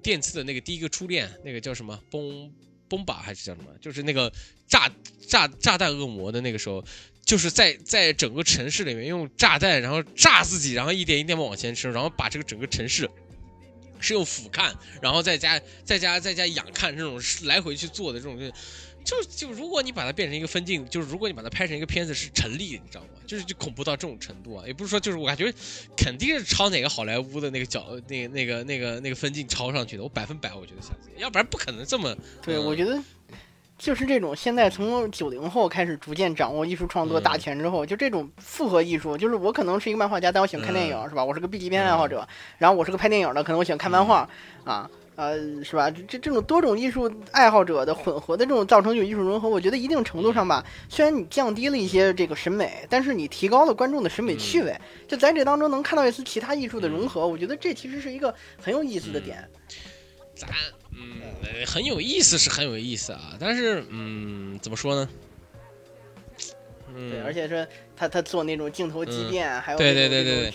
[0.00, 2.52] 电次的那个第一个初恋，那个叫什么崩
[2.88, 4.32] 崩吧还是叫什么，就是那个
[4.68, 4.88] 炸
[5.26, 6.84] 炸炸弹恶魔的那个时候。
[7.24, 13.08] 就是在在整个城市里面用炸弹，然后炸自己，然后一点一点往前冲，然后把这个整个城市
[14.00, 18.38] 是用俯瞰，然后再加再加再加仰看这种来回去做的这种，
[19.04, 23.08] 就就如果你把它变成一个分镜，就是如果你把它拍成一个片子是成立的，你知道吗？
[23.26, 25.50] 就是就恐怖到这种程度啊，也不是说就是我感觉
[25.96, 33.02] 肯定是抄哪个好莱坞的那个角那那个那个那个分镜抄上去的，我百分百我觉得相信，要不然不可能这么对，嗯我觉得
[33.82, 41.24] 就是这种现在从九零后开始逐渐掌握艺术创作嗯大权之后，就这种复合艺术，就是我可能是一个漫画家，但我喜欢看电影，嗯是吧？
[41.24, 42.24] 我是个 B 级片爱好者，
[42.58, 44.28] 然后我是个拍电影的，可能我喜欢看漫画
[44.62, 44.88] 啊。
[45.16, 45.90] 呃，是吧？
[45.90, 54.74] 这这种多种艺术爱好者的混合的这种造成有艺术融合，我觉得一定程度上吧，虽然你降低了一些这个审美，但是你提高了观众的审美趣味，
[55.08, 58.32] 就在这当中能看到一丝其他艺术的融合，我觉得这其实是一个
[58.62, 59.44] 很有意思的点。
[60.36, 60.48] 咱
[61.66, 65.08] 很有意思是很有意思啊，但是嗯怎么说呢？
[66.94, 67.66] 嗯，对，而且说
[67.96, 70.52] 他他做那种镜头畸变，还有对对对对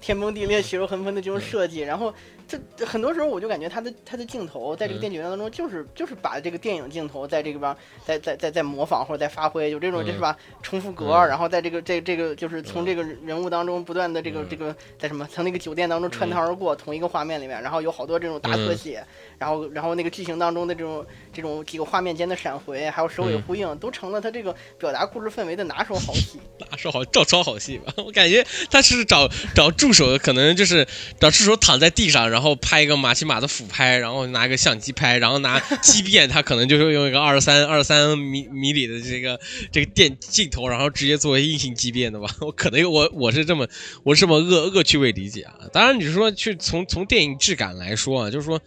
[0.00, 2.14] 天崩地裂、血肉横喷的这种设计，然后
[2.48, 10.06] 这很多时候我就感觉他的他的镜头在这个嗯电影当中，就是、就是把这个电影镜头在这个边在在在在模仿或者在发挥，有这种嗯。
[10.06, 11.28] 就是吧重复格，嗯。
[11.28, 14.46] 然后在这个这这个就是从这个人物当中不断的这个、嗯。
[14.48, 18.76] 这个在什么从那个酒店当中穿堂而过，同一个画面里面，然后有好多这种大特嗯。
[18.76, 19.04] 写，
[19.38, 23.42] 然后然后那个剧情当中的这种这种几个画面间的闪回，还有首尾嗯。
[23.42, 26.38] 呼应，都成了他这个表达故事氛围的拿手好戏。
[26.70, 27.92] 拿手好照抄好戏吧？
[27.96, 30.86] 我感觉他是找找助手，可能就是
[31.18, 39.40] 找助手躺在地上，然后拍一个马奇马的俯拍，然后拿一个相机拍，然后拿 畸变，他可能就是用一个二三二三米米里的这个
[39.72, 42.28] 这个电镜头，然后直接作为硬性畸变的吧？
[42.44, 43.66] 我可能我我是这么
[44.02, 45.54] 我是这么恶恶趣味理解啊。
[45.72, 48.60] 当然你说去从从电影质感来说啊，就是说。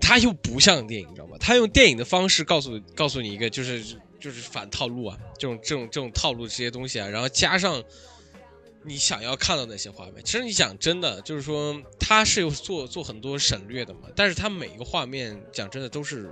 [0.00, 1.36] 他又不像电影，你知道吗？
[1.38, 3.80] 他用电影的方式告诉告诉你一个，就是
[4.18, 7.80] 就是反套路啊，这种这种这种套路这些东西啊，然后加上
[8.84, 10.22] 你想要看到那些画面。
[10.24, 16.30] 其实你讲真的，就是说他是有做做很多省略的嘛，但是他每一个画面讲真的都是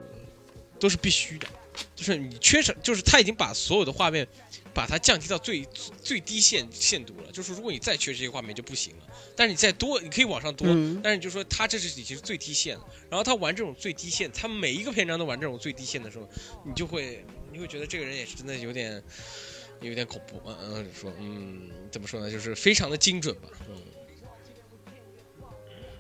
[0.79, 1.47] 都是必须的，
[1.95, 4.27] 就是你缺少，就是他已经把所有的画面
[4.75, 5.67] 把它降低到最
[6.03, 9.03] 最低限限度了，就是如果你再缺这些画面就不行了，
[9.37, 11.01] 但是你再多，你可以往上多，嗯。
[11.03, 16.29] 但是你就说他这是已经是最低限了，然后他玩这种最低限，他每一个篇章都玩这种最低限的时候，
[16.67, 19.03] 你就会你会觉得这个人也是真的有点
[19.83, 23.77] 有点恐怖，嗯嗯，说嗯怎么说呢，就是非常的精准吧，嗯。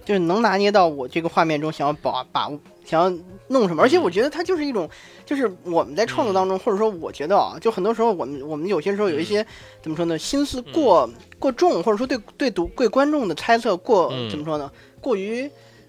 [0.04, 3.09] 就是能拿捏到我这个画面中想要把把握想要
[3.46, 4.90] 弄什么，而且我觉得它就是一种，
[5.24, 9.46] 就是我们在创作当中，或者说我觉得啊，就很多时候我们我们有些时候有一些、
[9.80, 14.28] 怎么说呢，心思过、过重，或者说对对读对观众的猜测过、嗯。
[14.28, 14.68] 怎么说呢，
[15.00, 15.48] 过于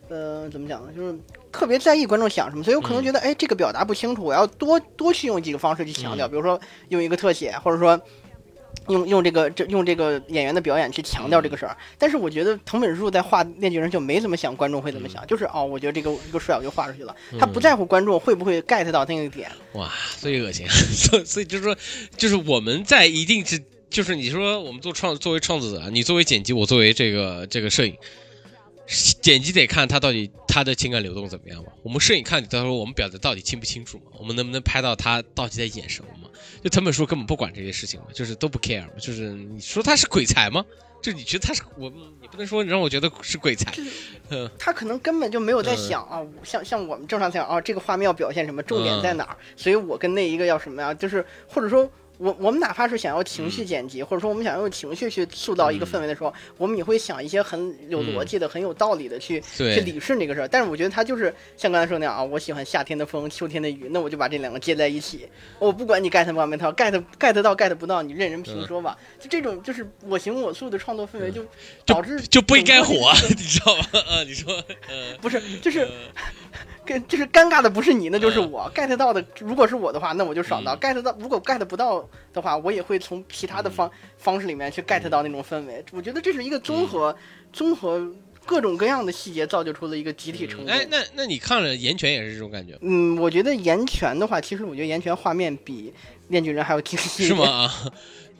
[0.10, 1.18] 呃怎么讲呢，就是
[1.54, 3.06] 特别在意观众想什么，所以我可能嗯。
[3.06, 6.30] 觉得，哎，这个表达不清楚，我要多多去用几个方式去强调，嗯。
[6.32, 6.60] 比如说
[6.90, 8.02] 用一个特写，或者说。
[8.90, 19.50] 用用这个这用这个演员的表演去强调这个事儿，但是我觉得藤本树在画《面具人》就没怎么想观众会怎么想，就是哦，我觉得这个这个帅我就画出去了，他不在乎观众会不会 get 到那个点。
[19.76, 21.78] 哇，最恶心， 所所以就是说，
[22.18, 23.58] 就是我们在一定是，
[23.90, 27.96] 就是你说我们做创作为创作者啊，你作为剪辑，我作为这个这个摄影，
[28.86, 31.72] 剪辑得看他到底他的情感流动怎么样嘛。
[31.84, 36.30] 我们摄影看到时候我们表达到底清不清楚嘛，我们能不能拍到他到底在演什么嘛？
[36.62, 40.66] 就藤本树根本不管这些事情嘛，就是都不 care 嘛，就是你说他是鬼才吗？
[41.02, 41.90] 就你觉得他是我，
[42.22, 43.74] 你不能说让我觉得是鬼才，
[44.30, 50.94] 嗯他可能根本就没有在嗯想啊，像像我们正常想啊，这个画面要表现什么，重点嗯在哪儿，所以我跟那一个要什么呀？
[50.94, 51.90] 就是或者说。
[52.24, 60.48] 我我们哪怕是想要情嗯绪剪辑，或者说我们想要用情绪去塑造一个氛围的时候，我们也会想一些很有逻辑的、很有道理的去去，理顺这个事儿。
[60.48, 65.28] 但是我觉得他就是像刚才说那样啊，我喜欢夏天的风，秋天的雨，那我就把这两个接在一起。
[65.60, 68.98] 我不管你 get 不 get 到，get get 到 get 不到，你任人嗯评说吧。
[69.20, 71.50] 就这种就是我行我素的创作氛围，就就
[71.86, 73.84] 导致就不应该火，这个 你知道吗？
[74.08, 74.54] 啊，你说，
[74.88, 75.90] 呃，不是，就是呃
[76.86, 78.72] 跟就是尴尬的不是你，那就是嗯我。
[78.74, 85.84] get 到的，如果是我的话，那我就爽到嗯；get 到，如果 get 不到的话，我也会从其他的方方式里面去 get 到那种氛围。
[85.92, 87.16] 我觉得这是一个综合
[87.52, 88.12] 综合
[88.46, 90.68] 各种各样的细节造就出了一个集体成功。
[90.68, 95.94] 哎，那那你看了《岩泉》也是这种感觉嗯，我觉得岩泉的话，其实我觉得岩泉画面比
[96.28, 97.26] 面具人还要精细。
[97.26, 97.46] 是吗？？
[97.50, 97.72] 啊，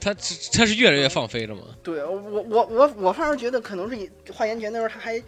[0.02, 0.14] 他
[0.52, 1.62] 他是越来越放飞了吗？
[1.82, 2.12] 对我
[2.42, 5.22] 我我我反而觉得可能是以画岩泉那时候，他还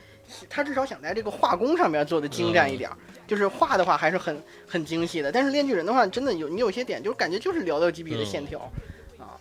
[0.49, 2.97] 他至少想在这个画工上面做的精湛一点儿，
[3.27, 5.31] 就是画的话还是很很精细的。
[5.31, 8.59] 但是炼巨人的话，真的有你有些点，就是感觉就是寥寥几笔的线条、
[9.17, 9.37] 啊，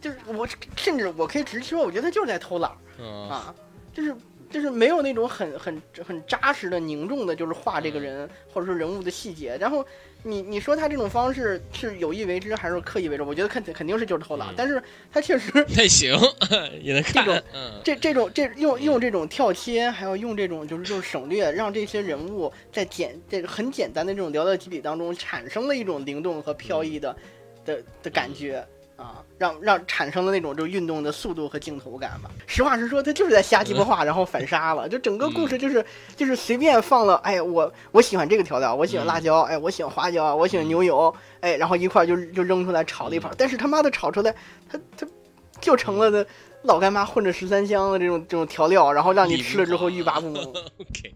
[0.00, 2.70] 就是我甚至我可以直说，我觉得他就是在偷懒
[3.28, 3.54] 啊，
[3.92, 4.14] 就是
[4.50, 9.56] 就是没有那种很很很扎实的凝重的，就是画这个人或者说人物的细节。
[9.60, 9.86] 然后
[10.24, 13.22] 你你说他这种方式是有意为之还是刻意为之？
[13.22, 14.54] 我觉得肯肯定是就是偷懒，嗯。
[14.56, 14.82] 但是
[15.12, 16.14] 他确实 那行
[16.82, 27.16] 也能看这种，嗯，这这种这用用这种跳切，还有用这种就是就是省略，让这些人物在简这个很简单的这种寥寥几笔当中产生了一种灵动和飘逸的
[27.64, 28.66] 的的感觉
[29.00, 32.30] 啊，让让产生了那种就运动的速度和镜头感吧。
[32.46, 34.88] 实话实说，他就是在瞎鸡巴画，然后反杀了。
[34.88, 44.34] 就整个故事就是就是随便放了，哎，我我喜欢这个调料，我喜欢辣椒，哎，我喜欢花椒，我喜欢牛油，哎，然后一块儿就就扔出来炒了一盘，但是他妈的炒出来，
[44.68, 45.06] 他他
[45.60, 46.26] 就成了的。
[46.64, 50.44] 老干妈混着十三香的这种这种调料，然后让你吃了之后欲罢不能。
[50.76, 51.14] OK，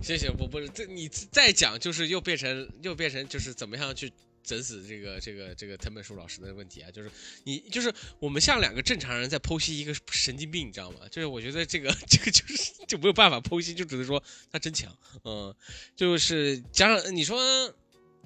[0.00, 4.08] 行行，不不是这你再讲就是又变成又变成就是怎么样去
[4.42, 6.90] 整死这个这个这个藤本树老师的问题啊？
[6.90, 7.10] 就是
[7.44, 11.00] 你就是我们像两个正常人在剖析一个神经病，你知道吗？
[11.10, 15.54] 就是我觉得这个 这个就是就没有办法剖析，就只能说他真强，嗯，
[15.96, 17.38] 就是加上你说。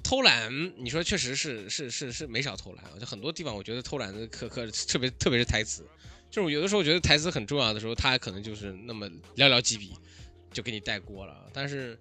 [0.05, 0.51] 偷懒，
[0.85, 5.87] 你说确实是是是是没少偷懒啊，就很多地方我觉得偷懒的可可特别特别是台词，
[6.29, 9.93] 就是有的时候我觉得台词很重要的时候，他可能就是那么寥寥几笔
[10.53, 11.49] 就给你带过了。
[11.53, 11.97] 但是，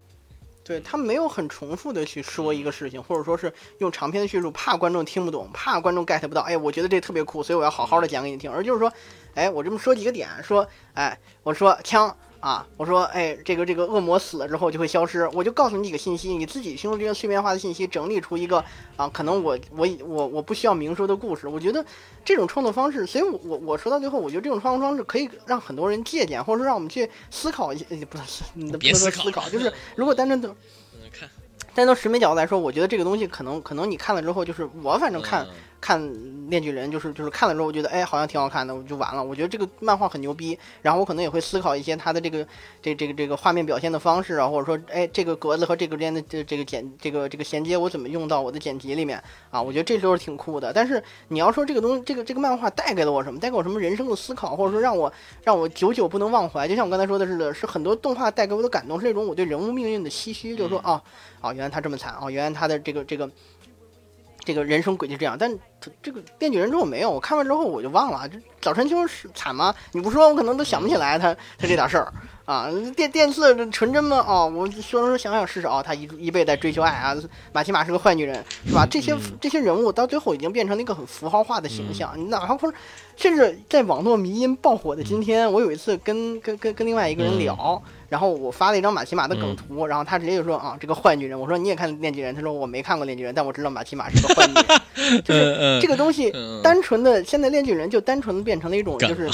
[0.63, 6.41] 对他没有很重复的去说一个事情，或者说是用长篇的叙述，怕观众听不懂，怕观众 get 不到。
[6.41, 8.51] 哎，我觉得这特别酷，所以我要好好的讲给你听。
[8.51, 8.91] 而就是说，
[9.33, 18.57] 哎，我这么说几个点，说，哎，我说枪啊，我说，哎，这个这个恶魔死了之后就会消失，我就告诉你几个信息，你自己用这些碎片化的信息整理出一个
[18.97, 21.47] 啊，可能我我我我不需要明说的故事。
[21.47, 21.85] 我觉得
[22.25, 30.49] 这种创作方式，所以我我我说到最后，我觉得这种创作方式可以让很多人借鉴，或者说让我们去思考一些，呃不是，不别思考能说思考， 就是如果单纯的。
[30.93, 31.29] 嗯，看，
[31.75, 35.49] 但从审美角度来说，我觉得这个东西可能可能你看了之后，就是我反正看、嗯
[35.81, 35.99] 看
[36.49, 39.23] 《链锯人》，就是就是看了之后，我觉得哎好像挺好看的，我就完了。
[39.23, 42.47] 我觉得这个漫画很牛逼，然后我可能也会思考一些它的这个
[42.81, 49.59] 这这个这个画面表现的方式啊，或者说哎这个格子和这个之间的这这个剪这个这个衔接我怎么用到我的剪辑里面啊？
[49.59, 50.71] 我觉得这时候挺酷的。
[50.71, 53.39] 但是你要说这个东西，这个这个漫画带给了我什么？
[53.39, 55.11] 带给我什么人生的思考，或者说让我
[55.43, 56.67] 让我久久不能忘怀？
[56.67, 61.01] 就像我刚才说的似的，是很多动画带给我的感动，是那种我对人物命运的唏嘘，就是说啊。
[61.41, 62.29] 啊，原来他这么惨啊！
[62.29, 63.27] 原来他的这个这个
[64.43, 65.51] 这个人生轨迹这样，但
[66.01, 68.27] 这个《变巨人》之后没有，我看完之后我就忘了。
[68.27, 69.73] 这早春秋是惨吗？
[69.91, 72.11] 你不说，我可能都想不起来他他这点事儿
[72.51, 72.69] 啊。
[72.95, 74.23] 电电次这纯真吗？
[74.27, 77.15] 哦，我说说想想试试哦，他一一辈子在追求爱啊。
[77.53, 78.85] 马奇马是个坏女人，是吧？
[78.89, 82.11] 这些这些人物到最后已经变成了一个很符号化的形象。
[82.15, 82.77] 你哪怕或者
[83.15, 87.81] 甚至在网络迷因爆火的今天，我有一次跟跟跟跟另外一个人聊。
[88.09, 91.39] 然后我发了一张马奇马的梗图，然后他直接就说啊，这个坏女人。
[91.39, 95.23] 我说你也看《链锯人》，他说我没看过《链锯人》，但我知道马奇马是个坏女人。
[95.23, 96.29] 就是这个东西
[96.61, 99.29] 单纯的，现在《链锯人》就单纯的变成了一种就是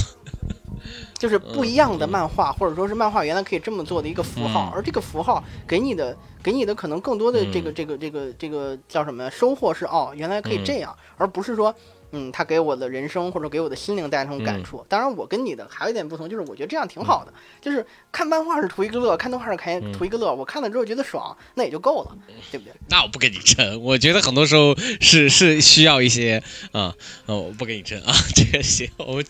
[1.18, 11.74] 就是不一样的漫画，或者说是漫画原来可以这么做的一个符号，而这个符号给你的给你的可能更多的这个这个这个这个叫什么收获是哦，原来可以这样，而不是说。
[12.12, 14.86] 嗯，他给我的人生或者给我的心灵带来那种感触？
[14.88, 17.34] 当然，我跟你的还有一点不同，就是我觉得这样挺好的。
[17.62, 20.34] 就是看漫画是图一个乐，看动画是看图一个乐。
[20.34, 22.18] 我看了之后觉得爽，那也就够了，
[22.52, 22.74] 对不对？
[22.90, 29.22] 那我不跟你争，我觉得很多时候是是需要一些啊，哦，我不跟你争啊， 这个行，我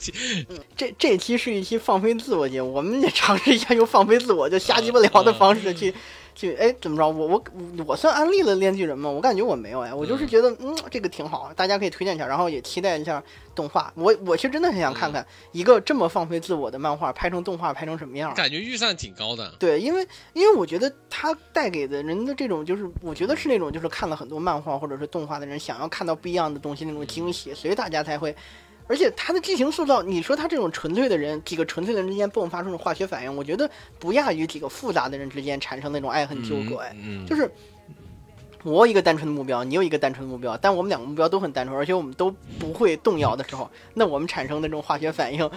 [0.49, 5.93] 嗯，这这期是一期放飞自我节目，我们也尝试一下用放飞自我就瞎鸡巴聊的方式去。
[6.37, 7.09] 去哎，怎么着？
[7.09, 7.43] 我我
[7.87, 9.09] 我算安利了《链锯人》吗？
[9.09, 13.21] 我感觉我没有哎，我就是觉得嗯，这个挺好，大家可以推荐一下，然后也期待一下
[13.55, 13.91] 动画。
[13.95, 18.31] 我我其实真的很想看看一个这么放飞自我的漫画拍成动画拍成什么样。
[18.35, 19.51] 感觉预算挺高的。
[19.57, 28.35] 对，因为因为我觉得它带给的人的这种，就是我觉得是那种就是看了很多漫画或者是动画的人想要看到不一样的东西那种惊喜，所以大家才会。
[28.87, 33.69] 而且他的剧情塑造，你说他这种纯粹的人，几个纯粹的人之间迸发出的化学反应，我觉得
[33.99, 36.77] 不亚于几个复杂的人之间产生那种爱恨纠葛。
[36.77, 37.51] 哎，嗯，就是
[38.63, 45.49] 我有一个单纯的目标，你有一个单纯的目标，但我们两个目标都很单纯，而且我们都不会动摇的时候，那我们产生的这种化学反应。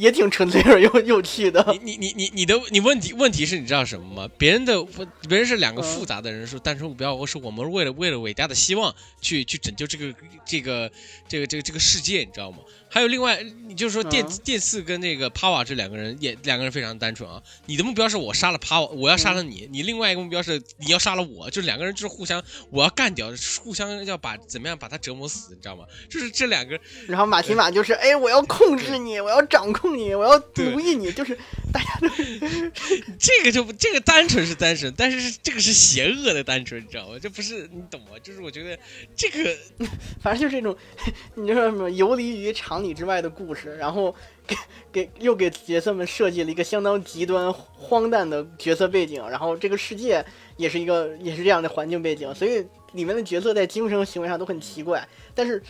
[0.00, 1.76] 也挺纯粹而又 有趣的。
[1.82, 4.30] 你你你你你的你问题问题是你知道什么吗？
[4.38, 10.14] 别人的问别人是两个复杂的人，说单纯目标，我说我们为了为了伟大的希望去去拯救这个
[10.46, 10.90] 这个
[11.28, 12.58] 这个这个这个世界，你知道吗？
[12.90, 17.40] 还有另外，你就是说电、嗯电四跟那个帕瓦这两个人也两个人非常单纯啊。
[17.66, 25.84] 你的目标是我杀了帕瓦，我要杀了你；你另外一个目标是你要杀了我，就两个人就是互相我要干掉，互相要把怎么样把他折磨死，你知道吗？
[26.08, 31.38] 就是这两个然后马提马就是，哎，我要控制你，我要掌控你，我要奴役你，就是
[31.72, 32.08] 大家都
[33.20, 37.18] 这个就不这个单纯是单纯，但是是这个是邪恶的单纯，你知道吗？
[37.20, 38.18] 这不是你懂吗？
[38.22, 38.76] 就是我觉得
[39.14, 39.56] 这个
[40.20, 40.76] 反正就是这种，
[41.36, 44.14] 你知道什么游离于常理之外的故事，然后
[44.46, 44.56] 给
[44.92, 50.24] 给又给角色们设计了一个相当极端荒诞的角色背景，然后这个世界
[50.56, 55.62] 也是一个也是这样的环境背景，所以里面的角色在精神和行为上都很奇怪，但是。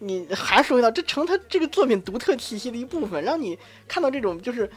[0.00, 3.58] 你还说到这成他这个作品独特气息的一部分，让你
[3.88, 4.70] 看到这种就是，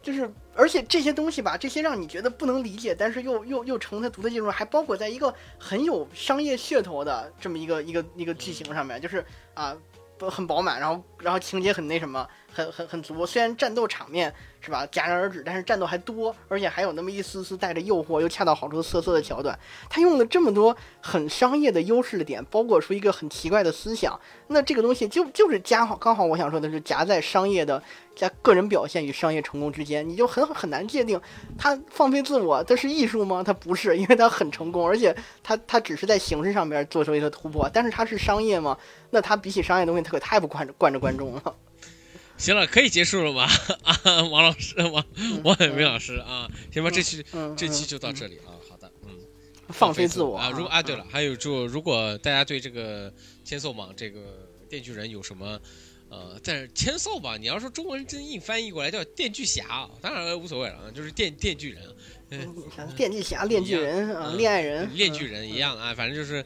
[0.00, 9.76] 就是，而且这些东西吧，这些让你觉得不能理解，但是又又又成它独特技术，还包裹在一个很有商业噱头的这么一个一个一个剧情上面，就是啊，
[10.30, 13.24] 很饱满，然后然后情节很那什么，很很很足。
[13.26, 19.58] 虽然战斗场面是吧戛然而止，但是战斗还多，而且还有那么一丝丝带着诱惑又恰到好处的色色的桥段。
[19.88, 24.18] 他用了这么多很商业的优势的点，包裹出一个很奇怪的思想。
[24.48, 27.82] 那这个东西就就是夹好，刚好我想说的是夹在商业的
[28.16, 31.20] 加个人表现与商业成功之间，你就很很难界定
[31.56, 33.42] 他放飞自我，他是艺术吗？
[33.44, 38.76] 他不是，因为他很成功，而且他他只是在形式上面做出一个突破，但是他是商业吗？
[39.10, 41.54] 那他比起商业东西，他可太不惯着惯着观众了。
[42.38, 43.50] 行了，可以结束了吧？
[43.82, 45.04] 啊，王老师，王
[45.42, 48.54] 王海明老师啊，行吧，这期嗯，这期嗯就到这里啊。
[48.70, 49.10] 好的，嗯。
[49.70, 50.48] 放飞自我啊！
[50.50, 53.12] 如果啊，对了，还有就如果大家对这个
[53.44, 55.60] 千兽网这个电锯人有什么
[56.08, 61.82] 呃，但是千兽吧，你要说中文真硬翻译过来叫电锯侠，当然无所谓了，啊，就是电电锯人，
[62.30, 62.56] 嗯
[62.96, 66.42] 电锯侠、电锯人啊、嗯恋爱人、恋锯人一样啊，反正就是。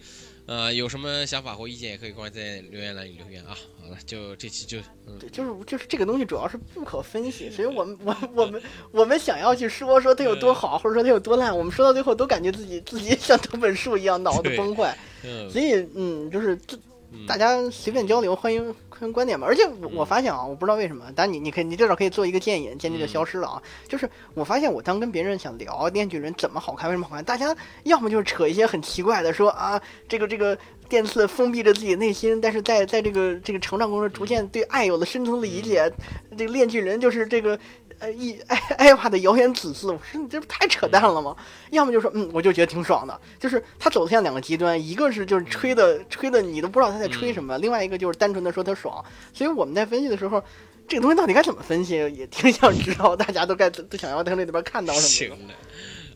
[0.47, 3.57] 呃，有什么想法或意见也可以关在留言栏里留言啊。
[3.81, 14.97] 好了，就这期就嗯，对，就是就是这个东西主要是不可分析，所以我们我我们我们想要去说说它有多好，或者说它有多烂，我们说到最后都感觉自己自己像藤本树一样脑子崩坏。
[15.25, 16.77] 嗯所以嗯，就是这
[17.13, 18.75] 嗯大家随便交流，欢迎
[19.11, 19.47] 观点吧。
[19.47, 23.63] 而且我我嗯发现啊，我不知道为什么，但你你可以你至少可以做一个建议，建议就嗯消失了啊。
[23.89, 30.57] 就是我发现我当跟别人想聊《电锯人》怎么好看，为什么好看，大家要么就是扯一些很奇怪的，说啊这个这个
[30.91, 35.91] 电刺封闭着自己内心，但是在在这个这个成长过程中逐渐对爱有了深层的理解。
[36.37, 37.59] 这个炼巨人就是这个。
[38.03, 41.37] 呃，一艾艾娃的谣言子嗣，我说你这不太扯淡了吗？
[41.71, 49.05] 要么就说，嗯，我就觉得挺爽的，就是他走向两个极端，一个是就是吹的吹的你都不知道他在吹什么，另外一个就是单纯的说他爽。
[49.33, 50.43] 所以我们在分析的时候，
[50.89, 55.31] 这个东西到底该怎么分析，也挺想知道大家都该都想要在那里边看到什么行。
[55.47, 55.55] 的，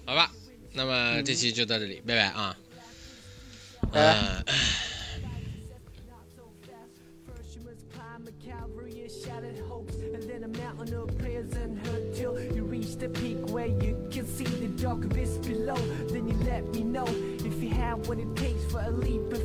[0.05, 0.29] 好吧，
[0.73, 2.57] 那么这期就到这里，拜拜啊。
[3.93, 4.45] 拜拜呃
[14.87, 15.75] dark abyss below.
[16.13, 17.07] Then you let me know
[17.45, 19.36] if you have what it takes for a leap of